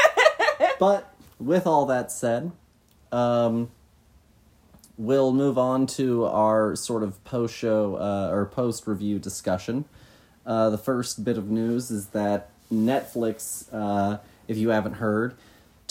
[0.78, 2.52] but with all that said,
[3.12, 3.70] um,
[4.96, 9.84] we'll move on to our sort of post show uh, or post review discussion.
[10.46, 15.34] Uh, the first bit of news is that Netflix, uh, if you haven't heard,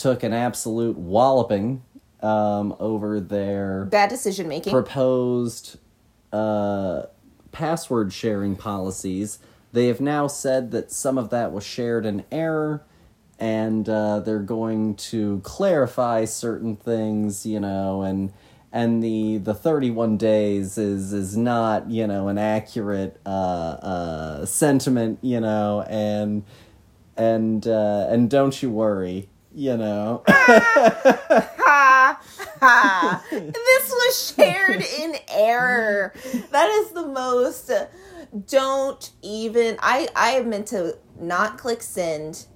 [0.03, 1.81] took an absolute walloping
[2.21, 4.73] um, over their Bad decision making.
[4.73, 5.79] proposed
[6.33, 7.03] uh,
[7.53, 9.39] password sharing policies.
[9.71, 12.83] They have now said that some of that was shared in error,
[13.39, 18.33] and uh, they're going to clarify certain things, you know, and
[18.73, 25.19] and the the 31 days is is not you know an accurate uh, uh, sentiment,
[25.21, 26.43] you know, and
[27.15, 30.23] and uh, and don't you worry, you know.
[30.27, 32.19] ha
[32.59, 36.13] ha this was shared in error
[36.51, 37.71] that is the most
[38.47, 42.47] don't even i i meant to not click send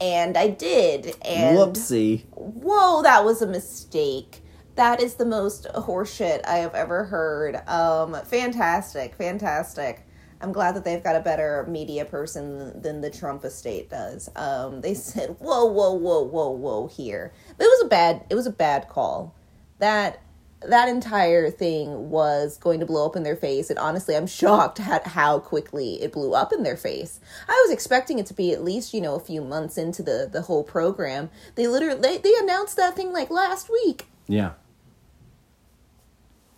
[0.00, 2.24] and i did and Whoopsie.
[2.30, 4.42] whoa that was a mistake
[4.76, 10.05] that is the most horseshit i have ever heard um fantastic fantastic
[10.40, 14.28] i'm glad that they've got a better media person than the trump estate does.
[14.36, 17.32] Um they said whoa whoa whoa whoa whoa here.
[17.56, 19.34] But it was a bad it was a bad call.
[19.78, 20.20] That
[20.62, 24.80] that entire thing was going to blow up in their face and honestly i'm shocked
[24.80, 27.20] at how quickly it blew up in their face.
[27.48, 30.28] I was expecting it to be at least you know a few months into the
[30.32, 31.30] the whole program.
[31.54, 34.06] They literally they, they announced that thing like last week.
[34.26, 34.52] Yeah.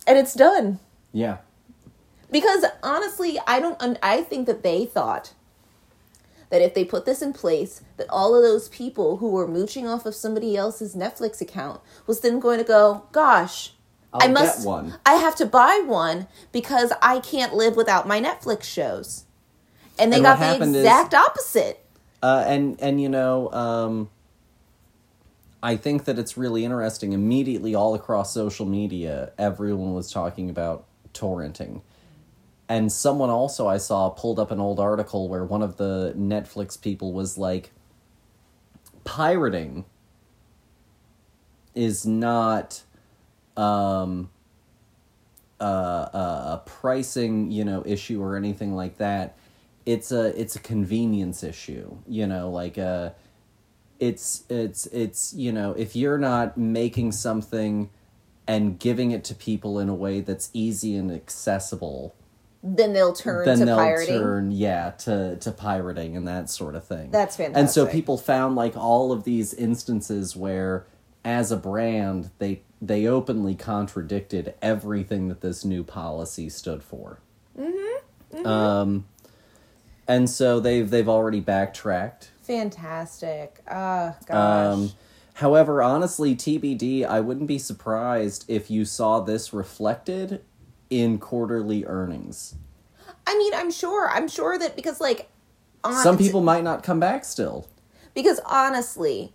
[0.07, 0.79] and it's done.
[1.13, 1.37] Yeah.
[2.31, 5.33] Because honestly i don't i think that they thought
[6.49, 9.87] that if they put this in place that all of those people who were mooching
[9.87, 13.73] off of somebody else's netflix account was then going to go gosh
[14.11, 14.95] I'll I must get one.
[15.05, 19.25] I have to buy one because I can't live without my Netflix shows.
[19.99, 21.85] And they And got the happened is- exact opposite.
[22.23, 24.09] Uh, and and you know, um,
[25.61, 27.13] I think that it's really interesting.
[27.13, 31.81] Immediately, all across social media, everyone was talking about torrenting,
[32.69, 36.79] and someone also I saw pulled up an old article where one of the Netflix
[36.79, 37.71] people was like,
[39.03, 39.85] pirating
[41.73, 42.83] is not
[43.57, 44.29] um
[45.59, 45.65] uh,
[46.13, 49.35] a pricing you know issue or anything like that.
[49.85, 53.11] It's a it's a convenience issue you know like uh
[53.99, 57.89] it's it's it's you know if you're not making something
[58.47, 62.15] and giving it to people in a way that's easy and accessible
[62.61, 64.19] Then they'll turn then to they'll pirating.
[64.19, 68.17] turn yeah to to pirating and that sort of thing That's fantastic and so people
[68.17, 70.85] found like all of these instances where
[71.23, 77.19] as a brand they they openly contradicted everything that this new policy stood for
[77.57, 78.45] mm-hmm.
[78.45, 79.05] um
[80.07, 83.61] and so they've they've already backtracked Fantastic.
[83.69, 84.73] Ah, gosh.
[84.73, 84.91] um
[85.35, 90.41] however honestly tbd i wouldn't be surprised if you saw this reflected
[90.89, 92.55] in quarterly earnings.
[93.27, 94.09] I mean, I'm sure.
[94.09, 95.29] I'm sure that because like
[96.01, 97.67] some people might not come back still.
[98.13, 99.33] Because honestly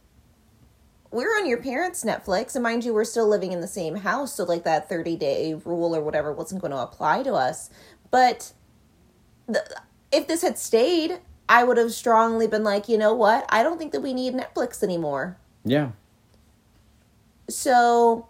[1.14, 4.34] we're on your parents netflix and mind you we're still living in the same house
[4.34, 7.70] so like that 30 day rule or whatever wasn't going to apply to us.
[8.10, 8.52] But
[9.46, 9.64] the,
[10.10, 13.46] if this had stayed i would have strongly been like you know what?
[13.48, 15.38] I don't think that we need netflix anymore.
[15.64, 15.92] Yeah.
[17.48, 18.26] So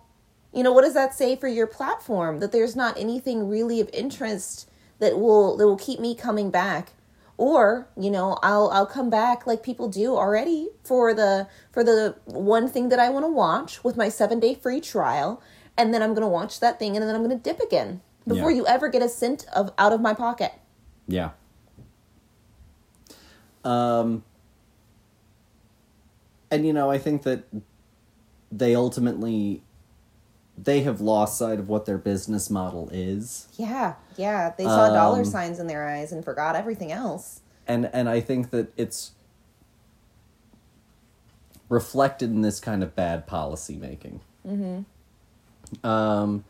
[0.55, 3.91] you know what does that say for your platform that there's not anything really of
[3.93, 6.93] interest that will that will keep me coming back
[7.37, 12.15] or you know i'll i'll come back like people do already for the for the
[12.27, 15.43] one thing that i want to watch with my seven day free trial
[15.77, 18.01] and then i'm going to watch that thing and then i'm going to dip again
[18.27, 18.59] before Yeah.
[18.59, 20.53] you ever get a cent of out of my pocket
[21.09, 21.31] Yeah.
[23.65, 24.23] Um
[26.51, 27.43] and you know, I think that
[28.53, 29.64] they ultimately
[30.57, 33.49] they have lost sight of what their business model is.
[33.57, 34.53] Yeah, yeah.
[34.57, 37.41] They saw dollar Um, signs in their eyes and forgot everything else.
[37.67, 39.13] and and I think that it's
[41.69, 44.21] reflected in this kind of bad policy making.
[44.47, 45.87] Mm-hmm.
[45.87, 46.45] Um,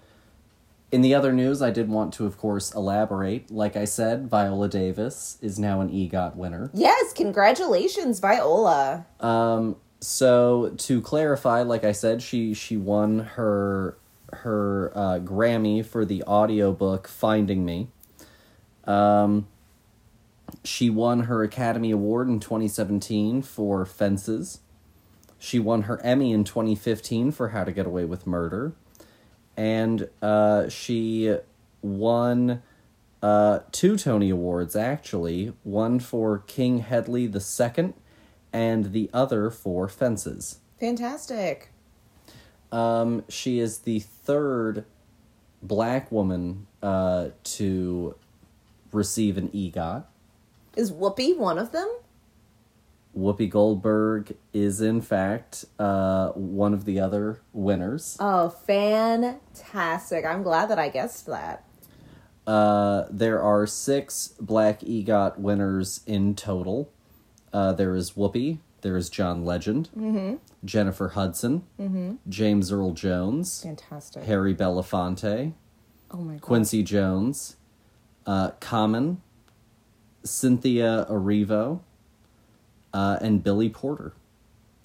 [0.90, 3.50] in the other news, I did want to, of course, elaborate.
[3.50, 6.70] Like I said, Viola Davis is now an EGOT winner.
[6.74, 9.06] Yes, congratulations, Viola.
[9.20, 13.96] Um, so to clarify, like I said, she she won her
[14.32, 17.88] her uh, Grammy for the audiobook Finding Me.
[18.84, 19.48] Um,
[20.62, 24.60] she won her Academy Award in 2017 for Fences.
[25.38, 28.72] She won her Emmy in 2015 for How to Get Away with Murder.
[29.56, 31.36] And uh, she
[31.82, 32.62] won
[33.22, 35.52] uh, two Tony Awards, actually.
[35.62, 37.94] One for King Hedley II
[38.54, 40.60] and the other for Fences.
[40.78, 41.70] Fantastic.
[42.70, 44.84] Um, she is the third
[45.60, 48.14] black woman uh, to
[48.92, 50.04] receive an EGOT.
[50.76, 51.88] Is Whoopi one of them?
[53.16, 58.16] Whoopi Goldberg is, in fact, uh, one of the other winners.
[58.18, 60.24] Oh, fantastic.
[60.24, 61.64] I'm glad that I guessed that.
[62.46, 66.90] Uh, there are six black EGOT winners in total.
[67.54, 69.88] Uh, there is Whoopi, there is John Legend,
[70.64, 71.62] Jennifer Hudson,
[72.28, 74.24] James Earl Jones, Fantastic.
[74.24, 75.52] Harry Belafonte,
[76.10, 76.42] Oh my god.
[76.42, 77.56] Quincy Jones,
[78.26, 79.22] uh, Common,
[80.24, 81.80] Cynthia Erivo,
[82.92, 84.12] uh, and Billy Porter.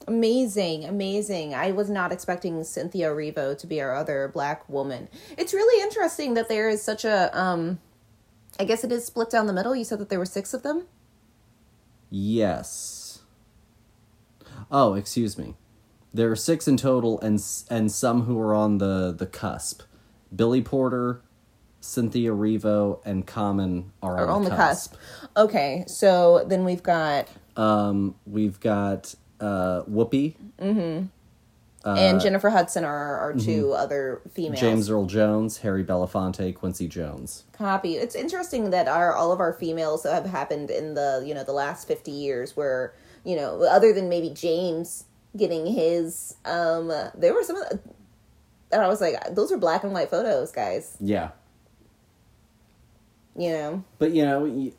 [0.07, 1.53] Amazing, amazing.
[1.53, 5.07] I was not expecting Cynthia Erivo to be our other black woman.
[5.37, 7.79] It's really interesting that there is such a um
[8.59, 9.75] I guess it is split down the middle.
[9.75, 10.83] You said that there were 6 of them?
[12.09, 13.19] Yes.
[14.71, 15.55] Oh, excuse me.
[16.13, 19.83] There are six in total, and and some who are on the the cusp.
[20.35, 21.21] Billy Porter,
[21.81, 24.93] Cynthia Erivo, and Common are on, Or on the the cusp.
[24.93, 24.99] cusp.
[25.37, 30.35] Okay, so then we've got Um, we've got uh, Whoopi,
[31.85, 34.59] and Jennifer Hudson are our 2 other females.
[34.59, 37.45] James Earl Jones, Harry Belafonte, Quincy Jones.
[37.53, 37.95] copy.
[37.95, 41.53] It's interesting that our all of our females have happened in the you know the
[41.53, 45.05] last fifty years, where you know other than maybe James
[45.37, 47.79] getting his, um, there were some of the,
[48.71, 50.97] and I was like, those are black and white photos, guys.
[50.99, 51.29] Yeah,
[53.37, 54.71] You know, But you know,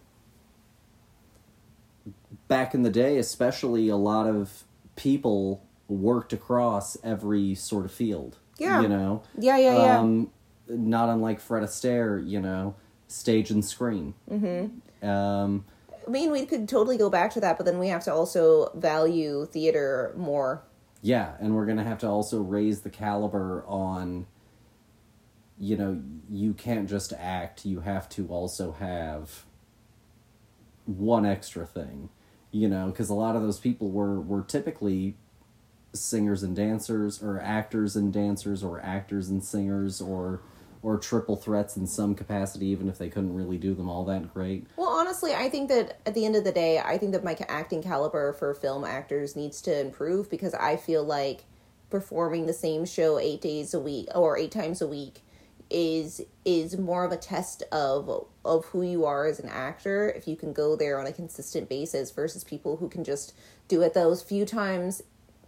[2.48, 4.64] back in the day, especially, a lot of
[4.96, 8.38] people worked across every sort of field.
[8.58, 8.80] Yeah.
[8.80, 9.22] You know.
[9.38, 9.98] yeah, yeah, yeah.
[9.98, 10.30] Um,
[10.68, 12.74] not unlike Fred Astaire, you know,
[13.08, 14.14] stage and screen.
[14.30, 15.08] Mm-hmm.
[15.08, 15.64] Um,
[16.06, 18.70] I mean, we could totally go back to that, but then we have to also
[18.74, 20.62] value theater more.
[21.02, 24.26] yeah, and we're gonna have to also raise the caliber on.
[25.58, 27.66] You know, you can't just act.
[27.66, 29.44] You have to also have
[30.86, 32.08] one extra thing.
[32.50, 35.16] You know, because a lot of those people were were typically
[35.92, 40.42] singers and dancers, or actors and dancers, or actors and singers, or
[40.82, 44.32] or triple threats in some capacity, even if they couldn't really do them all that
[44.32, 44.66] great.
[44.76, 47.36] Well, honestly, I think that at the end of the day, I think that my
[47.48, 51.44] acting caliber for film actors needs to improve because I feel like
[51.90, 55.22] performing the same show eight days a week or eight times a week
[55.68, 60.26] is is more of a test of of who you are as an actor if
[60.26, 63.34] you can go there on a consistent basis versus people who can just
[63.68, 65.00] do it those few times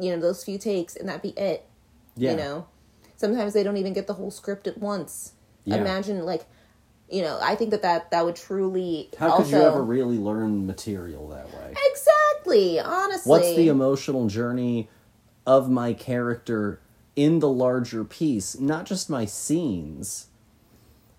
[0.02, 1.64] you know those few takes and that be it
[2.16, 2.32] Yeah.
[2.32, 2.66] you know
[3.16, 5.32] sometimes they don't even get the whole script at once
[5.64, 5.76] Yeah.
[5.76, 6.44] imagine like
[7.08, 10.18] you know i think that that that would truly How also could you ever really
[10.18, 11.74] learn material that way?
[11.90, 14.88] exactly honestly What's the emotional journey
[15.46, 16.80] of my character
[17.14, 18.58] in the larger piece?
[18.58, 20.28] Not just my scenes,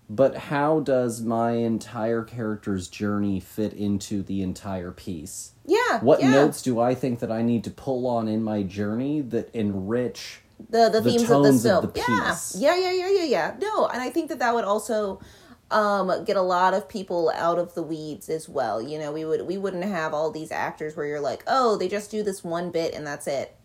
[0.08, 5.52] but how does my entire character's journey fit into the entire piece?
[5.66, 6.30] yeah What yeah.
[6.30, 10.40] notes do I think that I need to pull on in my journey that enrich
[10.70, 11.92] the the, the themes of the of film the
[12.58, 12.74] yeah.
[12.76, 13.54] yeah yeah yeah yeah yeah.
[13.60, 15.20] No and i think that that would also
[15.70, 18.80] um get a lot of people out of the weeds as well.
[18.82, 21.88] You know we would we wouldn't have all these actors where you're like oh they
[21.88, 23.56] just do this one bit and that's it.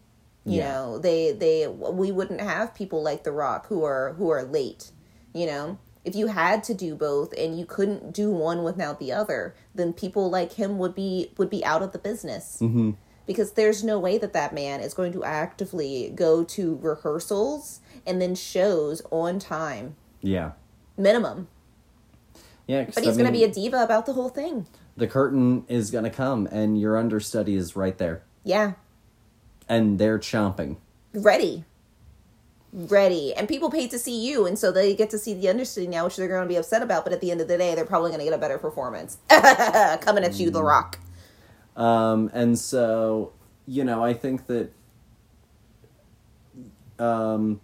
[0.45, 0.71] You Yeah.
[0.73, 4.91] know they they we wouldn't have people like the rock who are who are late
[5.33, 9.11] you know if you had to do both and you couldn't do one without the
[9.11, 12.59] other then people like him would be would be out of the business.
[12.61, 12.91] Mm-hmm.
[13.25, 18.21] because there's no way that that man is going to actively go to rehearsals and
[18.21, 19.95] then shows on time.
[20.21, 20.51] Yeah.
[20.97, 21.47] minimum.
[22.65, 24.65] Yeah but I he's going to be a diva about the whole thing.
[24.97, 28.23] The curtain is going to come and your understudy is right there.
[28.43, 28.73] Yeah.
[29.67, 30.77] And they're chomping.
[31.13, 31.65] ready
[32.71, 33.33] ready.
[33.33, 36.05] And people pay to see you and so they get to see the understudy now
[36.05, 37.85] which they're going to be upset about but at the end of the day they're
[37.85, 39.17] probably going to get a better performance.
[39.29, 40.99] Coming at you the rock.
[41.75, 43.31] Um, and so,
[43.65, 44.71] you know, I think that,
[46.99, 47.61] um,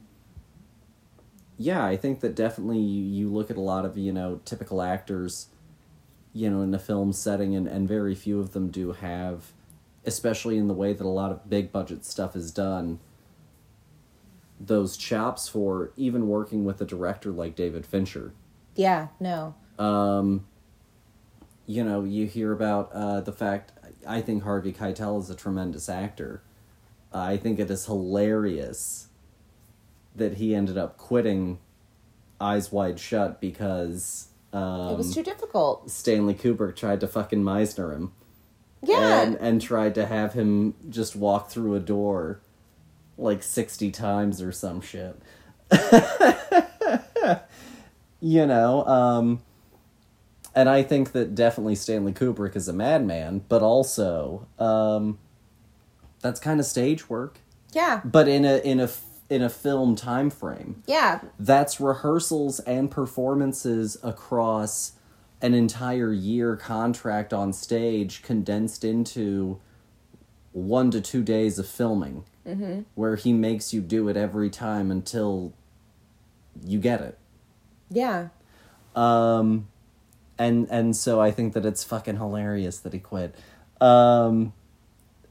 [1.58, 4.82] yeah, I think that definitely you, you look at a lot of, you know, typical
[4.82, 5.48] actors,
[6.32, 9.52] you know, in a film setting, and, and very few of them do have,
[10.06, 13.00] especially in the way that a lot of big budget stuff is done,
[14.60, 18.34] those chops for even working with a director like David Fincher.
[18.76, 20.48] yeah no Um,
[21.68, 23.72] you know, you hear about uh, the fact.
[24.08, 26.44] I think Harvey Keitel is a tremendous actor.
[27.12, 29.08] I think it is hilarious
[30.16, 31.60] that he ended up quitting
[32.40, 37.94] Eyes Wide Shut because um, it was too difficult Stanley Kubrick tried to fucking Meisner
[37.94, 38.14] him
[38.84, 42.42] yeah and and tried to have him just walk through a door
[43.18, 45.18] like 60 times or some shit.
[48.22, 49.42] you know, um
[50.54, 55.18] and I think that definitely Stanley Kubrick is a madman, but also um
[56.22, 57.40] that's kind of stage work,
[57.74, 58.90] yeah but in a in a
[59.30, 60.84] in a film time frame.
[60.88, 64.94] yeah That's rehearsals and performances across
[65.42, 69.60] an entire year contract on stage condensed into
[70.52, 72.82] one to two days of filming, mm-hmm.
[72.96, 75.54] where he makes you do it every time until
[76.64, 77.18] you get it.
[77.90, 78.30] yeah
[78.96, 79.68] Um,
[80.38, 83.36] and and so I think that it's fucking hilarious that he quit.
[83.82, 84.54] Um,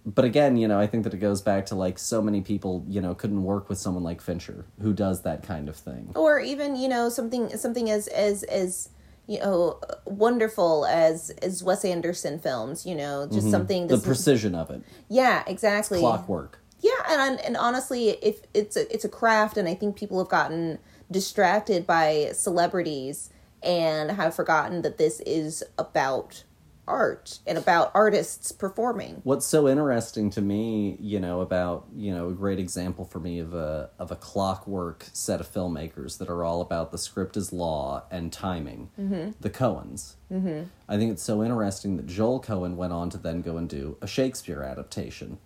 [0.06, 2.84] but again, you know, I think that it goes back to like so many people,
[2.88, 6.10] you know, couldn't work with someone like Fincher who does that kind of thing.
[6.14, 8.90] or even you know something something as as as
[9.26, 13.88] you know wonderful as as Wes Anderson films you know just something Mm-hmm.
[13.88, 16.58] The that's precision of it, yeah exactly clockwork.
[16.85, 20.28] Yeah, and and honestly, if it's a it's a craft, and I think people have
[20.28, 20.78] gotten
[21.11, 23.30] distracted by celebrities
[23.62, 26.45] and have forgotten that this is about
[26.87, 29.22] art and about artists performing.
[29.24, 33.39] What's so interesting to me, you know, about you know a great example for me
[33.39, 37.51] of a of a clockwork set of filmmakers that are all about the script is
[37.51, 38.91] law and timing.
[39.01, 39.30] Mm-hmm.
[39.41, 40.16] The Coens.
[40.30, 40.64] Mm-hmm.
[40.87, 43.97] I think it's so interesting that Joel Coen went on to then go and do
[44.03, 45.39] a Shakespeare adaptation.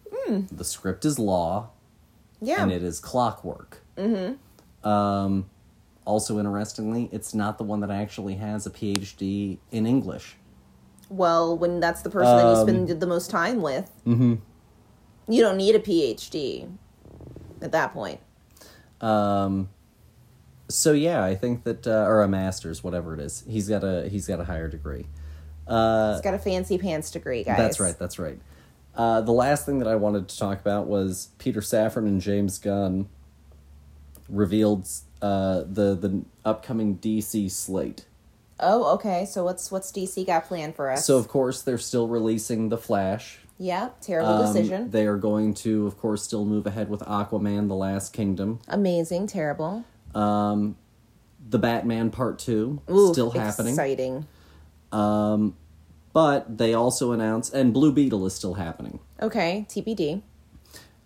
[0.52, 1.70] The script is law,
[2.40, 3.78] Yeah, and it is clockwork.
[3.96, 4.88] Mm-hmm.
[4.88, 5.50] Um,
[6.04, 10.36] also, interestingly, it's not the one that actually has a PhD in English.
[11.10, 14.34] well, when that's the person that you spend the most time with, mm-hmm.
[15.28, 16.70] you don't need a PhD
[17.62, 18.20] at that point.
[19.00, 19.68] Um,
[20.68, 24.08] so yeah, I think that uh, or a master's, whatever it is, he's got a
[24.08, 25.06] he's got a higher degree.
[25.66, 27.58] Uh, It's got a fancy pants degree, guys.
[27.58, 27.98] that's right.
[27.98, 28.38] That's right.
[28.99, 32.59] Uh, the last thing that I wanted to talk about was Peter Safran and James
[32.59, 33.09] Gunn
[34.28, 34.88] revealed
[35.22, 38.05] uh, the the upcoming DC slate.
[38.61, 39.24] Oh, okay.
[39.24, 41.07] So what's what's DC got planned for us?
[41.07, 43.38] So of course they're still releasing the Flash.
[43.57, 44.90] yeah, terrible Um, decision.
[44.90, 48.59] They are going to, of course, still move ahead with Aquaman: The Last Kingdom.
[48.68, 49.84] Amazing, terrible.
[50.14, 50.76] Um,
[51.49, 53.74] the Batman Part Two Ooh, still happening.
[53.74, 54.26] Exciting.
[54.90, 55.55] Um,
[56.18, 58.98] but they also announced, and Blue Beetle is still happening.
[59.22, 60.22] Okay, TBD.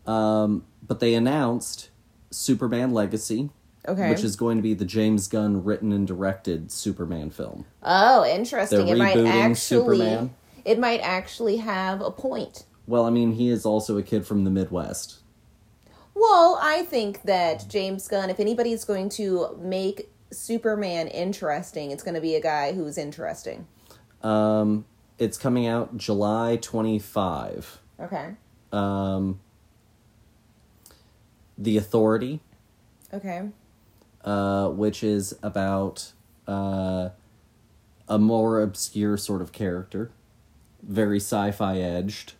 [0.07, 1.91] Um, but they announced
[2.31, 3.51] Superman Legacy,
[3.87, 4.09] Okay.
[4.09, 7.67] which is going to be the James Gunn written and directed Superman film.
[7.83, 8.87] oh, interesting.
[8.87, 10.35] They're It might actually Superman.
[10.65, 12.65] it might actually have a point.
[12.87, 15.19] Well, I mean, he is also a kid from the Midwest.
[16.15, 22.15] Well, I think that James Gunn, if anybody's going to make Superman interesting, it's going
[22.15, 23.67] to be a guy who's interesting.
[24.23, 24.87] Um,
[25.23, 27.79] it's coming out July 25.
[28.01, 28.35] Okay.
[28.73, 29.39] Um,
[31.57, 32.41] the Authority,
[33.15, 33.49] Okay.
[34.25, 36.11] uh, which is about
[36.49, 37.11] uh,
[38.09, 40.11] a more obscure sort of character,
[40.83, 42.33] very sci-fi edged,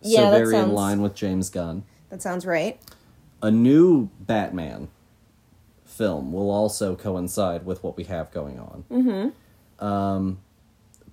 [0.00, 1.84] Yeah, so very in line with James Gunn.
[2.08, 2.80] That sounds right.
[3.40, 4.88] A new Batman
[5.84, 8.84] film will also coincide with what we have going on.
[8.90, 9.84] Mm-hmm.
[9.84, 10.38] Um,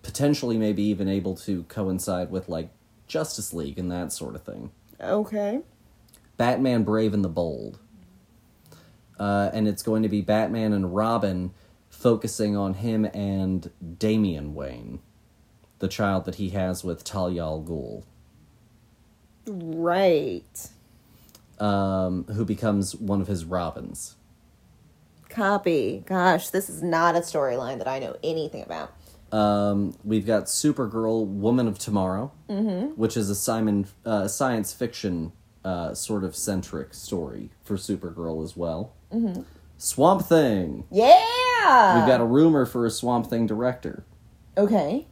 [0.06, 2.70] potentially, maybe even able to coincide with like
[3.08, 4.70] Justice League and that sort of thing.
[5.02, 5.62] Okay.
[6.38, 7.80] Batman Brave and the Bold.
[9.20, 11.52] Uh, and it's going to be Batman and Robin
[11.90, 15.00] focusing on him and Damian Wayne,
[15.80, 18.04] the child that he has with Talia al Ghul,
[19.48, 20.70] Right.
[21.60, 24.16] um, who becomes one of his Robins.
[25.30, 26.04] Copy.
[26.06, 28.92] Gosh, this is not a storyline that I know anything about.
[29.32, 32.32] Um, we've got Supergirl, Woman of Tomorrow,
[32.96, 35.32] which is a Simon uh, science fiction
[35.64, 38.94] uh, sort of centric story for Supergirl as well.
[39.12, 39.42] Mm-hmm.
[39.78, 40.86] Swamp Thing.
[40.92, 42.00] Yeah.
[42.00, 44.06] We've got a rumor for a Swamp Thing director,
[44.58, 45.08] Okay.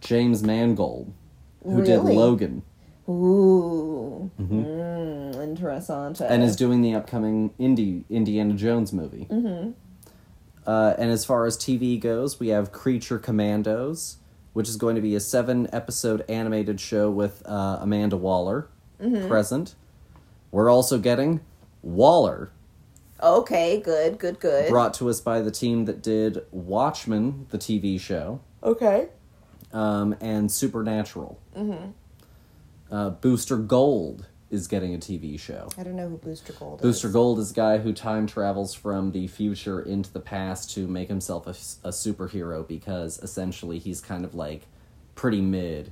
[0.00, 1.14] James Mangold,
[1.62, 2.62] who did Logan
[3.08, 4.30] Ooh.
[4.40, 6.18] Mm, interessante.
[6.24, 6.32] Mm-hmm.
[6.32, 9.26] and is doing the upcoming Indie Indiana Jones movie.
[9.30, 9.70] Mm-hmm.
[10.66, 14.18] Uh, and as far as TV goes, we have Creature Commandos,
[14.52, 18.68] which is going to be a seven episode animated show with uh, Amanda Waller
[19.26, 19.74] present.
[20.52, 21.40] We're also getting
[21.82, 22.52] Waller,
[23.22, 24.68] Okay, good, good, good.
[24.68, 29.08] brought to us by the team that did Watchmen, the TV show, okay.
[29.72, 31.38] um, and Supernatural.
[31.56, 31.90] Mm-hmm.
[32.90, 35.68] Uh, Booster Gold is getting a TV show.
[35.78, 36.82] I don't know who Booster Gold is.
[36.82, 40.86] Booster Gold is a guy who time travels from the future into the past to
[40.86, 41.50] make himself a,
[41.88, 44.66] a superhero because essentially he's kind of like
[45.14, 45.90] pretty mid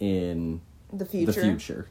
[0.00, 0.60] in
[0.92, 1.32] The future.
[1.32, 1.88] the future.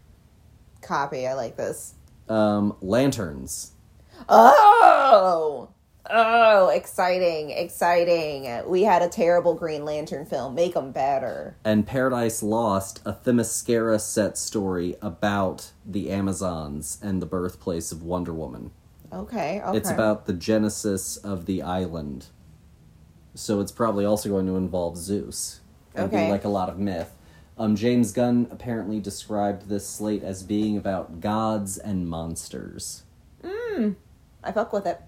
[0.82, 1.28] Copy.
[1.28, 1.94] I like this.
[2.28, 3.72] Um, Lanterns.
[4.28, 5.70] Oh!
[6.10, 8.64] Oh, exciting, exciting.
[8.70, 10.55] We had a terrible Green Lantern film.
[10.55, 11.55] Make them better.
[11.66, 18.34] and Paradise Lost, a Themyscira set story about the Amazons and the birthplace of Wonder
[18.34, 18.72] Woman.
[19.12, 19.78] Okay, okay.
[19.78, 22.28] It's about the genesis of the island.
[23.36, 25.62] So it's probably also going to involve Zeus.
[25.95, 26.30] and be Okay.
[26.32, 27.14] like a lot of myth.
[27.58, 33.03] Um, James Gunn apparently described this slate as being about gods and monsters.
[34.43, 35.01] I fuck with it.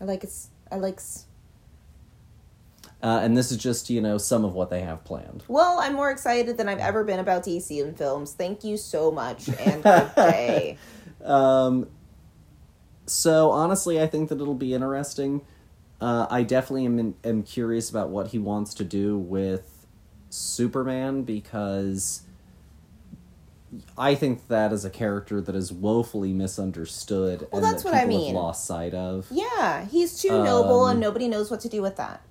[0.00, 0.48] I like it's.
[0.70, 1.00] I like.
[3.02, 5.42] Uh, and this is just, you know, some of what they have planned.
[5.48, 8.34] Well, I'm more excited than I've ever been about DC and films.
[8.34, 10.78] Thank you so much, and good day.
[11.24, 11.88] Um,
[13.06, 15.42] so honestly, I think that it'll be interesting.
[16.00, 19.86] Uh, I definitely am, am curious about what he wants to do with
[20.30, 22.22] Superman because
[23.96, 27.98] I think that is a character that is woefully misunderstood Well, and that's that what
[28.02, 28.34] I mean.
[28.34, 29.26] lost sight of.
[29.30, 32.22] Yeah, he's too noble, Um, and nobody knows what to do with that.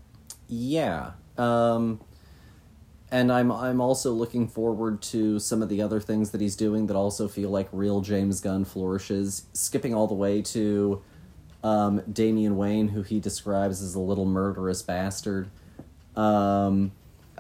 [0.48, 1.12] Yeah.
[1.38, 2.02] Um
[3.12, 6.88] and I'm I'm also looking forward to some of the other things that he's doing
[6.88, 11.02] that also feel like real James Gunn flourishes, skipping all the way to
[11.64, 15.50] um Damian Wayne who he describes as a little murderous bastard.
[16.16, 16.92] Um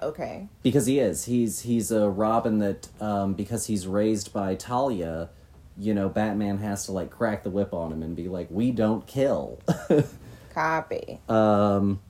[0.01, 0.47] Okay.
[0.63, 1.25] because he is.
[1.25, 5.29] He's he's a Robin that um because he's raised by Talia,
[5.77, 8.71] you know, Batman has to like crack the whip on him and be like, "We
[8.71, 9.59] don't kill."
[10.53, 11.19] Copy.
[11.29, 12.01] Um,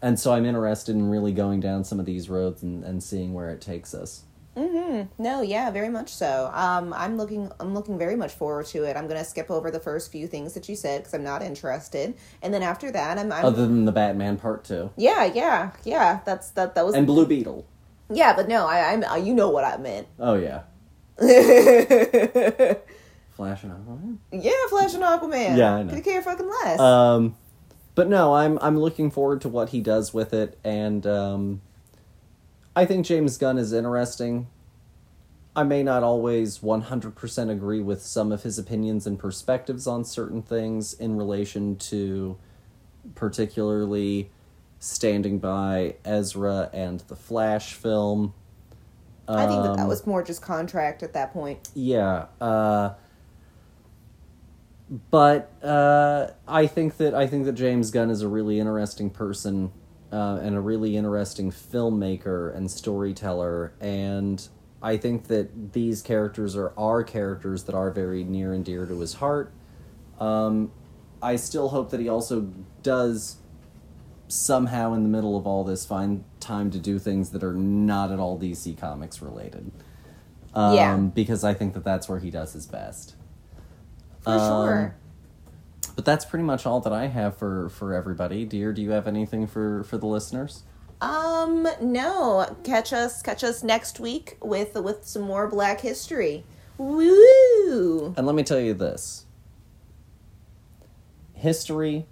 [0.00, 3.32] and so I'm interested in really going down some of these roads and, and seeing
[3.34, 4.24] where it takes us.
[4.54, 6.50] No, yeah, very much so.
[6.52, 7.50] Um, I'm looking.
[7.58, 8.96] I'm looking very much forward to it.
[8.96, 12.14] I'm gonna skip over the first few things that you said because I'm not interested,
[12.42, 13.32] and then after that, I'm.
[13.32, 16.20] I'm Other than the Batman Part Two yeah, yeah, yeah.
[16.26, 16.74] That's that.
[16.74, 17.66] That was and Blue Beetle.
[18.10, 19.04] yeah, but no, I, I'm.
[19.04, 20.06] Uh, you know what I meant.
[20.18, 20.62] Oh yeah,
[23.36, 24.18] Flash and Aquaman.
[24.32, 25.56] Yeah, Flash and Aquaman.
[25.56, 25.94] Yeah, I know.
[25.94, 26.78] Could care fucking less.
[26.78, 27.36] Um,
[27.94, 31.62] but no, I'm I'm looking forward to what he does with it, and um,
[32.74, 34.48] I think James Gunn is interesting.
[35.54, 40.40] I may not always 100% agree with some of his opinions and perspectives on certain
[40.40, 42.38] things in relation to
[43.14, 44.30] particularly
[44.78, 48.32] standing by Ezra and the Flash film.
[49.28, 51.68] I think that that um, was more just contract at that point.
[51.74, 52.94] Yeah, uh,
[55.10, 59.70] but uh, I think that I think that James Gunn is a really interesting person
[60.12, 64.46] uh, and a really interesting filmmaker and storyteller, and
[64.82, 69.00] I think that these characters are are characters that are very near and dear to
[69.00, 69.52] his heart.
[70.20, 70.70] Um,
[71.22, 72.52] I still hope that he also
[72.82, 73.36] does
[74.28, 78.10] somehow in the middle of all this find time to do things that are not
[78.10, 79.70] at all DC Comics related.
[80.54, 80.96] Um, Yeah.
[80.96, 83.14] Because I think that that's where he does his best.
[84.20, 84.96] For um, sure.
[85.94, 88.44] But that's pretty much all that I have for for everybody.
[88.44, 90.62] Dear, do you have anything for for the listeners?
[91.00, 92.56] Um, no.
[92.64, 96.44] Catch us catch us next week with with some more Black History.
[96.78, 98.14] Woo!
[98.16, 99.26] And let me tell you this.
[101.34, 102.06] History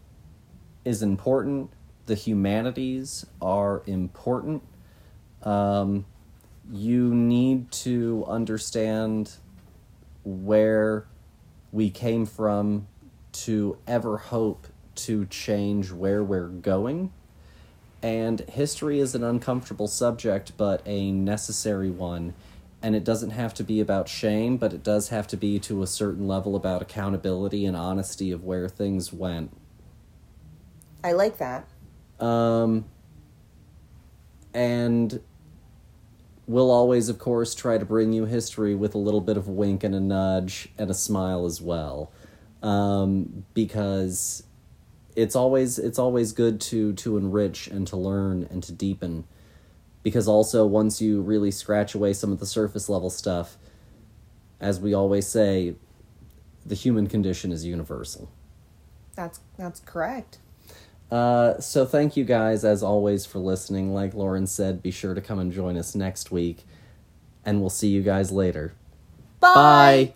[0.84, 1.70] is important.
[2.06, 4.62] The humanities are important.
[5.42, 6.04] Um,
[6.70, 9.32] you need to understand
[10.24, 11.06] where
[11.72, 12.88] we came from
[13.32, 14.66] to ever hope
[14.96, 17.12] to change where we're going.
[18.02, 22.34] And history is an uncomfortable subject, but a necessary one.
[22.82, 25.82] And it doesn't have to be about shame, but it does have to be to
[25.82, 29.52] a certain level about accountability and honesty of where things went.
[31.04, 31.66] I like that.
[32.18, 32.86] Um,
[34.54, 35.20] and
[36.46, 39.50] we'll always, of course, try to bring you history with a little bit of a
[39.52, 42.10] wink and a nudge and a smile as well,
[42.62, 44.42] um, because
[45.16, 49.24] it's always it's always good to to enrich and to learn and to deepen,
[50.02, 53.56] because also once you really scratch away some of the surface level stuff,
[54.60, 55.74] as we always say,
[56.64, 58.30] the human condition is universal.
[59.14, 60.38] That's that's correct.
[61.10, 63.92] Uh, so thank you guys as always for listening.
[63.92, 66.64] Like Lauren said, be sure to come and join us next week,
[67.44, 68.74] and we'll see you guys later.
[69.40, 69.54] Bye.
[69.54, 70.14] Bye.